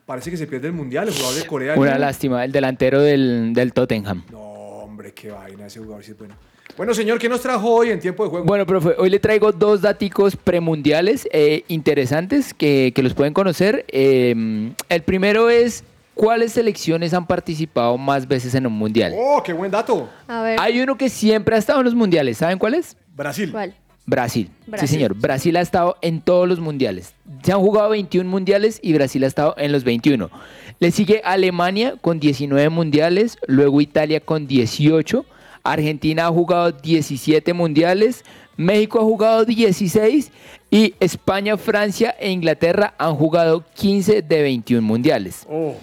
[0.04, 1.74] parece que se pierde el mundial, el jugador de Corea.
[1.76, 4.24] Una lástima, el delantero del, del Tottenham.
[4.30, 6.34] No, hombre, qué vaina ese jugador, sí es bueno.
[6.76, 8.46] Bueno, señor, ¿qué nos trajo hoy en tiempo de juego?
[8.46, 13.84] Bueno, profe, hoy le traigo dos daticos premundiales eh, interesantes que, que los pueden conocer.
[13.88, 15.84] Eh, el primero es
[16.14, 19.14] cuáles selecciones han participado más veces en un mundial.
[19.16, 20.08] Oh, qué buen dato.
[20.26, 20.60] A ver.
[20.60, 22.96] Hay uno que siempre ha estado en los mundiales, ¿saben cuál es?
[23.14, 23.50] Brasil.
[23.52, 23.74] ¿Cuál?
[24.06, 24.50] Brasil.
[24.66, 24.88] Brasil.
[24.88, 25.14] Sí, señor.
[25.14, 27.14] Brasil ha estado en todos los mundiales.
[27.42, 30.30] Se han jugado 21 mundiales y Brasil ha estado en los 21.
[30.78, 35.24] Le sigue Alemania con 19 mundiales, luego Italia con 18,
[35.64, 38.22] Argentina ha jugado 17 mundiales,
[38.56, 40.30] México ha jugado 16
[40.70, 45.46] y España, Francia e Inglaterra han jugado 15 de 21 mundiales.
[45.48, 45.74] Oh.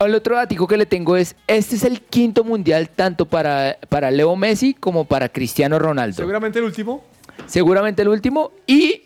[0.00, 4.10] el otro dato que le tengo es, este es el quinto mundial tanto para, para
[4.10, 6.16] Leo Messi como para Cristiano Ronaldo.
[6.16, 7.04] Seguramente el último.
[7.46, 8.50] Seguramente el último.
[8.66, 9.02] Y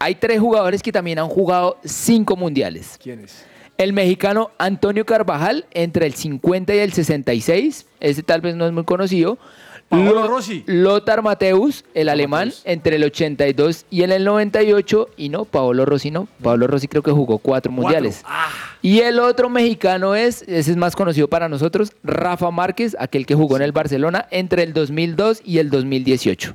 [0.00, 2.98] hay tres jugadores que también han jugado cinco mundiales.
[3.00, 3.46] ¿Quiénes?
[3.76, 7.86] El mexicano Antonio Carvajal entre el 50 y el 66.
[8.00, 9.36] Ese tal vez no es muy conocido.
[9.88, 10.62] Paolo Lo- Rossi.
[10.66, 15.08] Lothar Mateus, el alemán, entre el 82 y en el 98.
[15.16, 16.26] Y no, Paolo Rossi no.
[16.42, 18.22] Paolo Rossi creo que jugó cuatro mundiales.
[18.24, 18.48] Ah.
[18.80, 23.34] Y el otro mexicano es, ese es más conocido para nosotros, Rafa Márquez, aquel que
[23.34, 26.54] jugó en el Barcelona entre el 2002 y el 2018.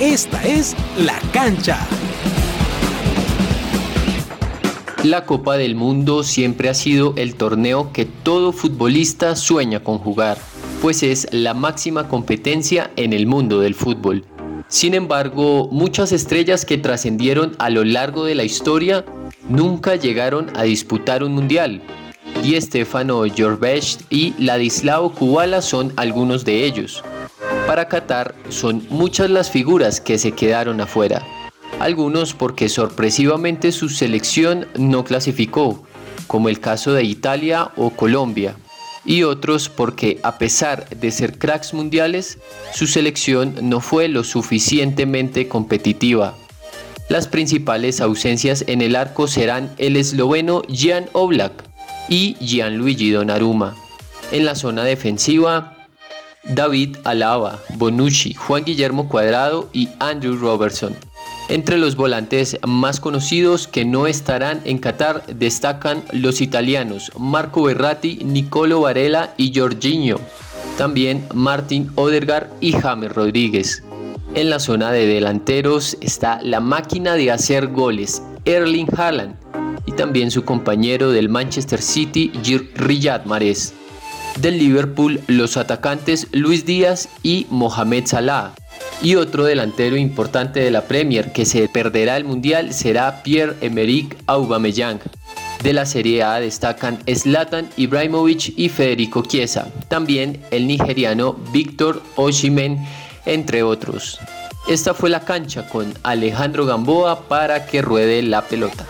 [0.00, 1.78] Esta es La Cancha.
[5.04, 10.36] La Copa del Mundo siempre ha sido el torneo que todo futbolista sueña con jugar,
[10.82, 14.26] pues es la máxima competencia en el mundo del fútbol.
[14.68, 19.06] Sin embargo, muchas estrellas que trascendieron a lo largo de la historia
[19.48, 21.80] nunca llegaron a disputar un mundial.
[22.42, 27.02] Di Stefano Jorvesh y Ladislao Kubala son algunos de ellos.
[27.66, 31.24] Para Qatar son muchas las figuras que se quedaron afuera
[31.78, 35.84] algunos porque sorpresivamente su selección no clasificó,
[36.26, 38.56] como el caso de Italia o Colombia,
[39.04, 42.38] y otros porque a pesar de ser cracks mundiales,
[42.74, 46.36] su selección no fue lo suficientemente competitiva.
[47.08, 51.52] Las principales ausencias en el arco serán el esloveno Jan Oblak
[52.08, 53.74] y Gianluigi Donnarumma.
[54.30, 55.88] En la zona defensiva,
[56.44, 60.96] David Alaba, Bonucci, Juan Guillermo Cuadrado y Andrew Robertson.
[61.50, 68.20] Entre los volantes más conocidos que no estarán en Qatar destacan los italianos Marco Berratti,
[68.24, 70.20] Nicolo Varela y Jorginho.
[70.78, 73.82] También Martin Odegaard y James Rodríguez.
[74.36, 79.34] En la zona de delanteros está la máquina de hacer goles, Erling Haaland,
[79.86, 82.30] y también su compañero del Manchester City,
[82.76, 83.74] Riyad Mahrez.
[84.40, 88.52] Del Liverpool, los atacantes Luis Díaz y Mohamed Salah.
[89.02, 95.00] Y otro delantero importante de la Premier que se perderá el Mundial será Pierre-Emerick Aubameyang.
[95.62, 99.68] De la Serie A destacan Zlatan Ibrahimovic y Federico Chiesa.
[99.88, 102.78] También el nigeriano Víctor Osimhen,
[103.26, 104.18] entre otros.
[104.68, 108.86] Esta fue la cancha con Alejandro Gamboa para que ruede la pelota.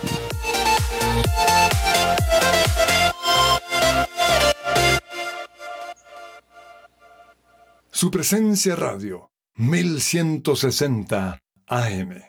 [7.89, 12.21] Su presencia radio, 1160 AM.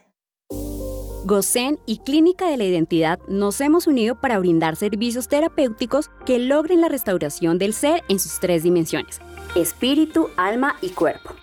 [1.24, 6.80] GOSEN y Clínica de la Identidad nos hemos unido para brindar servicios terapéuticos que logren
[6.80, 9.20] la restauración del ser en sus tres dimensiones,
[9.54, 11.41] espíritu, alma y cuerpo.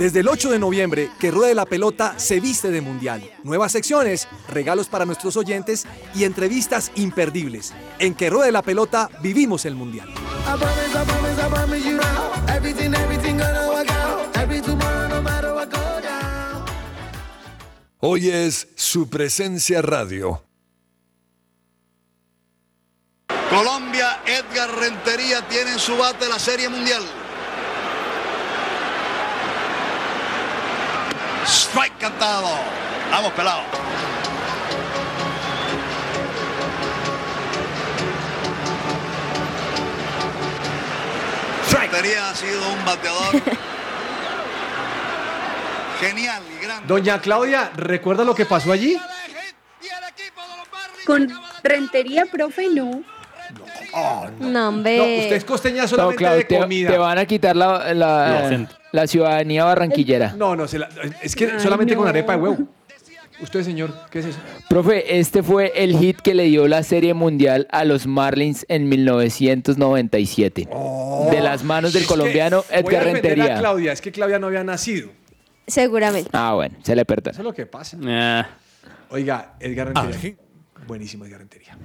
[0.00, 3.22] Desde el 8 de noviembre, que ruede la pelota se viste de mundial.
[3.42, 7.74] Nuevas secciones, regalos para nuestros oyentes y entrevistas imperdibles.
[7.98, 10.08] En que ruede la pelota vivimos el mundial.
[17.98, 20.42] Hoy es su presencia radio.
[23.50, 27.02] Colombia, Edgar Rentería tiene en su bate la Serie Mundial.
[31.50, 32.48] Strike cantado.
[33.10, 33.62] Vamos, pelado.
[41.72, 43.32] Rentería ha sido un bateador
[46.00, 46.84] genial y grande.
[46.86, 48.96] Doña Claudia, ¿recuerda lo que pasó allí?
[51.06, 51.28] Con
[51.62, 53.02] Rentería, profe, no.
[54.38, 54.96] No, hombre.
[54.98, 56.90] No, usted es costeña No, solamente Clau, de te, comida.
[56.90, 58.48] te van a quitar la.
[58.92, 60.34] La ciudadanía barranquillera.
[60.36, 60.88] No, no, se la-
[61.22, 62.58] es que Ay, solamente con arepa de huevo.
[63.42, 64.38] Usted, señor, ¿qué es eso?
[64.68, 68.86] Profe, este fue el hit que le dio la Serie Mundial a los Marlins en
[68.88, 70.68] 1997.
[71.30, 73.58] de las manos del Es que colombiano voy a Edgar defender a Rentería.
[73.60, 75.08] Claudia, es que Claudia no había nacido.
[75.66, 76.28] Seguramente.
[76.34, 77.30] Ah, bueno, se le perdona.
[77.32, 77.96] Eso es lo que pasa.
[78.06, 78.46] Ah.
[79.10, 80.36] Oiga, Edgar Rentería.
[80.86, 81.78] Buenísimo Edgar Rentería.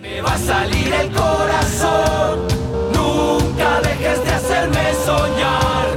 [0.00, 2.46] Me va a salir el corazón.
[2.94, 5.93] Nunca dejes de hacerme soñar.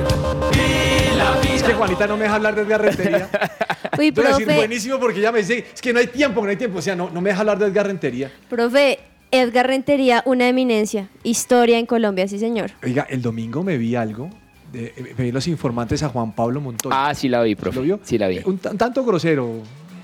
[1.87, 3.29] Juanita no me deja hablar de Edgar Rentería.
[3.97, 4.55] Uy, Yo voy a decir profe.
[4.59, 6.79] buenísimo porque ella me dice, es que no hay tiempo, no hay tiempo.
[6.79, 8.31] O sea, no, no me deja hablar de Edgar Rentería.
[8.49, 8.99] Profe,
[9.31, 11.09] Edgar Rentería, una eminencia.
[11.23, 12.71] Historia en Colombia, sí, señor.
[12.83, 14.29] Oiga, el domingo me vi algo.
[14.71, 17.07] De, eh, me vi los informantes a Juan Pablo Montoya.
[17.09, 17.77] Ah, sí la vi, profe.
[17.77, 17.99] ¿Lo vio?
[18.03, 18.39] Sí la vi.
[18.45, 19.61] Un tan- tanto grosero.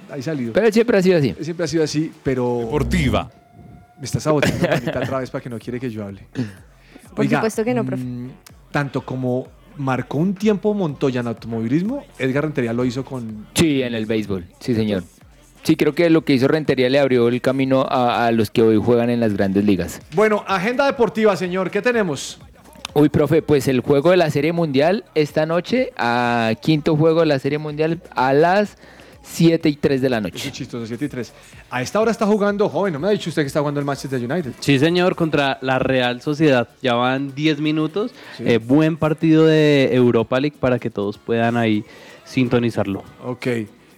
[0.10, 0.54] Ahí salido.
[0.54, 1.36] Pero siempre ha sido así.
[1.42, 2.60] Siempre ha sido así, pero.
[2.60, 3.30] Deportiva.
[4.00, 6.26] Me está saboteando Juanita otra vez para que no quiere que yo hable.
[7.16, 8.04] Por supuesto que no, profe.
[8.04, 8.30] mm,
[8.72, 9.48] tanto como
[9.78, 13.48] marcó un tiempo Montoya en automovilismo, Edgar Rentería lo hizo con.
[13.56, 14.46] Sí, en el béisbol.
[14.60, 15.04] Sí, señor.
[15.64, 18.62] Sí, creo que lo que hizo Rentería le abrió el camino a, a los que
[18.62, 20.02] hoy juegan en las grandes ligas.
[20.14, 21.72] Bueno, agenda deportiva, señor.
[21.72, 22.40] ¿Qué tenemos?
[22.96, 27.26] Uy, profe, pues el juego de la Serie Mundial esta noche, a quinto juego de
[27.26, 28.78] la Serie Mundial a las
[29.24, 30.48] 7 y 3 de la noche.
[30.48, 31.34] es chistoso, 7 y 3.
[31.72, 33.86] A esta hora está jugando, joven, no me ha dicho usted que está jugando el
[33.86, 34.54] Manchester United.
[34.60, 36.68] Sí, señor, contra la Real Sociedad.
[36.82, 38.12] Ya van 10 minutos.
[38.40, 41.86] Eh, buen partido de Europa League para que todos puedan ahí
[42.26, 43.04] sintonizarlo.
[43.26, 43.48] Ok.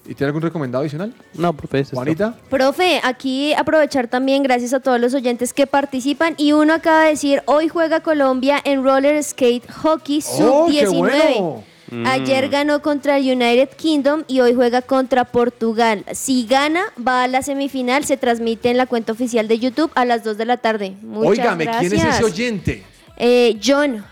[0.08, 1.14] ¿Y tiene algún recomendado adicional?
[1.34, 1.80] No, profe.
[1.80, 2.36] es Juanita.
[2.50, 6.36] Profe, aquí aprovechar también, gracias a todos los oyentes que participan.
[6.38, 12.02] Y uno acaba de decir, hoy juega Colombia en roller skate hockey ¡Oh, qué sub-19.
[12.04, 12.10] bueno!
[12.10, 16.04] Ayer ganó contra el United Kingdom y hoy juega contra Portugal.
[16.14, 18.04] Si gana, va a la semifinal.
[18.06, 20.96] Se transmite en la cuenta oficial de YouTube a las 2 de la tarde.
[21.02, 21.94] Muchas Óigame, gracias.
[21.94, 22.84] ¿quién es ese oyente?
[23.18, 24.04] Eh, John.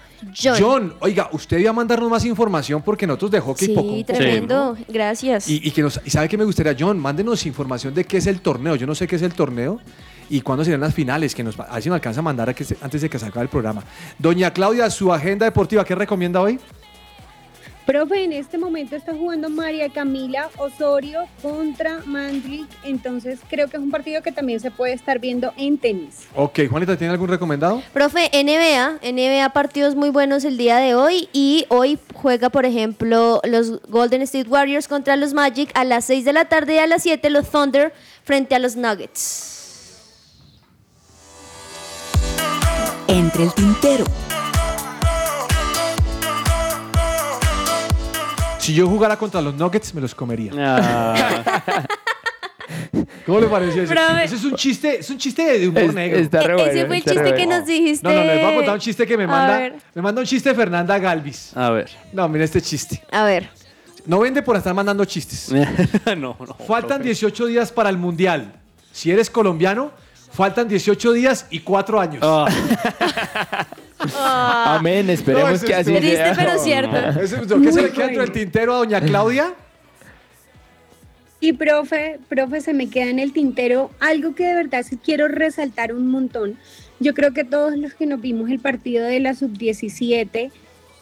[0.42, 0.56] John.
[0.58, 4.06] John, oiga, usted iba a mandarnos más información porque nosotros de hockey Sí, poco.
[4.06, 4.78] tremendo.
[4.88, 5.50] Gracias.
[5.50, 8.28] Y, y que nos, y sabe que me gustaría, John, mándenos información de qué es
[8.28, 8.78] el torneo.
[8.78, 9.82] Yo no sé qué es el torneo
[10.30, 12.54] y cuándo serán las finales, que nos, a ver si nos alcanza a mandar a
[12.54, 13.84] que se- antes de que se acabe el programa.
[14.18, 16.58] Doña Claudia, su agenda deportiva, ¿qué recomienda hoy?
[17.86, 23.84] Profe, en este momento está jugando María Camila Osorio contra Mandrick, entonces creo que es
[23.84, 26.28] un partido que también se puede estar viendo en tenis.
[26.34, 27.84] Ok, Juanita, ¿tiene algún recomendado?
[27.92, 33.42] Profe, NBA, NBA partidos muy buenos el día de hoy y hoy juega, por ejemplo,
[33.44, 36.88] los Golden State Warriors contra los Magic a las 6 de la tarde y a
[36.88, 39.50] las 7 los Thunder frente a los Nuggets.
[43.08, 44.06] Entre el tintero.
[48.64, 50.54] Si yo jugara contra los Nuggets, me los comería.
[50.58, 51.84] Ah.
[53.26, 53.94] ¿Cómo le pareció eso?
[53.94, 54.24] Profe.
[54.24, 56.20] Eso es un chiste, es un chiste de humor Es- negro.
[56.20, 57.60] está re bueno, ese fue el está re chiste que bueno.
[57.60, 58.08] nos dijiste.
[58.08, 59.58] No, no, les voy a contar un chiste que me A manda.
[59.60, 59.76] ver.
[59.94, 61.56] Me manda un chiste Fernanda Galvis.
[61.58, 61.90] A ver.
[62.14, 63.04] No, mira este chiste.
[63.12, 63.50] A ver.
[64.06, 65.52] No vende por estar mandando chistes.
[66.06, 66.36] no, no.
[66.66, 68.54] Faltan 18 días para el Mundial.
[68.94, 69.92] Si eres colombiano,
[70.32, 72.22] faltan 18 días y 4 años.
[72.24, 72.48] Ah.
[74.16, 76.36] Amén, esperemos No, eso que es así Triste, sea.
[76.36, 76.98] pero cierto.
[77.22, 79.54] Eso es lo que se le queda dentro del tintero a doña Claudia.
[81.40, 85.28] Y profe, profe, se me queda en el tintero algo que de verdad sí quiero
[85.28, 86.58] resaltar un montón.
[87.00, 90.52] Yo creo que todos los que nos vimos el partido de la sub-17,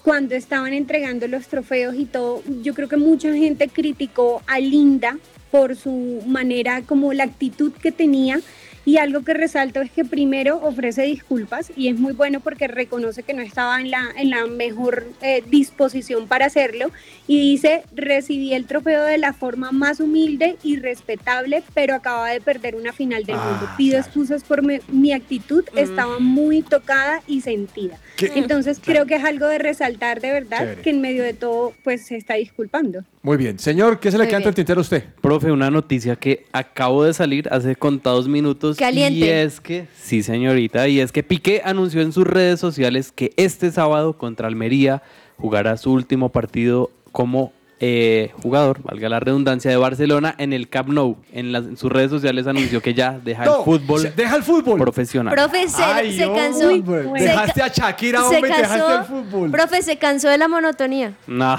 [0.04, 5.18] cuando estaban entregando los trofeos y todo, yo creo que mucha gente criticó a Linda
[5.52, 8.40] por su manera, como la actitud que tenía.
[8.84, 13.24] Y algo que resalto es que primero ofrece disculpas y es muy bueno porque reconoce
[13.24, 16.90] que no estaba en la, en la mejor eh, disposición para hacerlo
[17.28, 22.42] y dice, recibí el trofeo de la forma más humilde y respetable, pero acaba de
[22.42, 23.68] perder una final del mundo.
[23.68, 28.00] Ah, Pido excusas por mi, mi actitud, estaba muy tocada y sentida.
[28.16, 28.32] ¿Qué?
[28.36, 30.82] Entonces creo que es algo de resaltar de verdad Chévere.
[30.82, 33.04] que en medio de todo pues se está disculpando.
[33.22, 33.60] Muy bien.
[33.60, 35.06] Señor, ¿qué se le Muy queda entre el tintero a usted?
[35.22, 38.78] Profe, una noticia que acabo de salir hace contados minutos.
[38.78, 39.20] Caliente.
[39.20, 43.32] Y es que, sí, señorita, y es que Piqué anunció en sus redes sociales que
[43.38, 45.02] este sábado contra Almería
[45.38, 47.54] jugará su último partido como
[47.84, 51.18] eh, jugador, valga la redundancia, de Barcelona en el Camp Nou.
[51.34, 54.36] En, las- en sus redes sociales anunció que ya deja No, el fútbol se- deja
[54.36, 54.78] el fútbol.
[54.80, 55.34] profesional.
[55.34, 56.68] Profe, se, Ay, se cansó.
[56.70, 59.52] dejaste a Shakira, se hombre, y dejaste el fútbol.
[59.52, 61.14] Profe, se cansó de la monotonía.
[61.28, 61.58] Nah.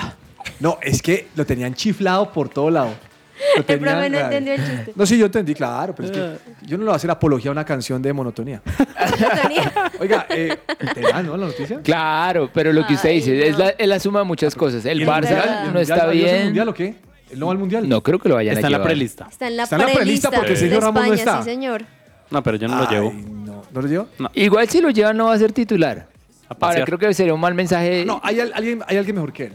[0.60, 2.90] No, es que lo tenían chiflado por todo lado.
[3.56, 4.24] El profe tenían, no ay.
[4.24, 4.92] entendió el chiste.
[4.94, 7.50] No, sí, yo entendí, claro, pero es que yo no le voy a hacer apología
[7.50, 8.62] a una canción de monotonía.
[10.00, 10.56] Oiga, eh,
[10.94, 11.80] ¿te da, no, la noticia?
[11.82, 13.64] Claro, pero lo que usted Ay, dice es no.
[13.64, 14.84] la, es la suma de muchas cosas.
[14.84, 16.44] El ¿Y Barça no está ¿Adiós al bien.
[16.44, 16.94] mundial o qué?
[17.30, 17.88] ¿Él no va al mundial?
[17.88, 18.88] No creo que lo vayan Está a en la llevar.
[18.88, 19.26] prelista.
[19.30, 21.22] Está en la Está en la prelista prelista porque el de señor Ramos no España,
[21.32, 21.42] está.
[21.42, 21.84] sí, señor.
[22.30, 23.12] No, pero yo no lo Ay, llevo.
[23.12, 24.08] No, ¿No lo llevo?
[24.34, 26.06] Igual si lo lleva no va a ser titular.
[26.48, 26.84] Ahora pasear.
[26.86, 28.04] creo que sería un mal mensaje.
[28.04, 29.52] No, hay, al- alguien, hay alguien mejor que él.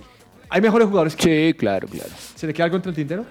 [0.50, 2.10] Hay mejores jugadores que Sí, claro, claro.
[2.36, 3.26] ¿Se le queda algo entre el tintero?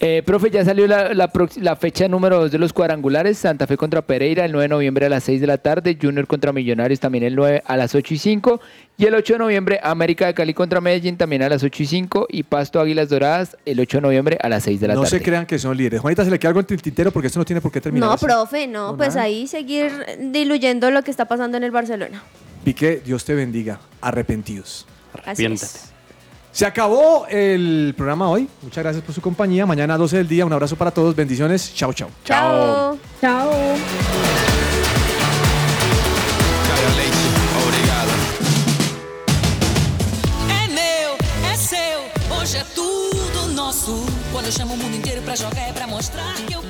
[0.00, 3.36] Eh, profe, ya salió la, la prox- la fecha número 2 de los cuadrangulares.
[3.38, 5.98] Santa Fe contra Pereira el 9 de noviembre a las 6 de la tarde.
[6.00, 8.60] Junior contra Millonarios también el 9 a las 8 y 5.
[8.96, 11.86] Y el 8 de noviembre América de Cali contra Medellín también a las 8 y
[11.86, 12.26] 5.
[12.30, 15.18] Y Pasto Águilas Doradas el 8 de noviembre a las 6 de la No tarde.
[15.18, 16.00] se crean que son líderes.
[16.00, 17.10] Juanita, ¿se le queda algo el tintero?
[17.10, 18.24] Porque esto no tiene por qué terminar No, así.
[18.24, 19.22] profe, no, No, pues nada.
[19.22, 19.90] ahí seguir
[20.20, 22.22] diluyendo lo que está pasando en el Barcelona.
[22.64, 23.80] Piqué, Dios te bendiga.
[24.00, 24.86] Arrepentidos.
[25.24, 25.87] Así es.
[26.58, 28.48] Se acabó el programa hoy.
[28.62, 29.64] Muchas gracias por su compañía.
[29.64, 30.44] Mañana 12 del día.
[30.44, 31.14] Un abrazo para todos.
[31.14, 31.72] Bendiciones.
[31.72, 32.10] Chao, chao.
[32.24, 32.98] Chao.
[33.20, 33.52] Chao.
[44.32, 46.62] Quando eu chamo o mundo inteiro pra jogar é pra mostrar que eu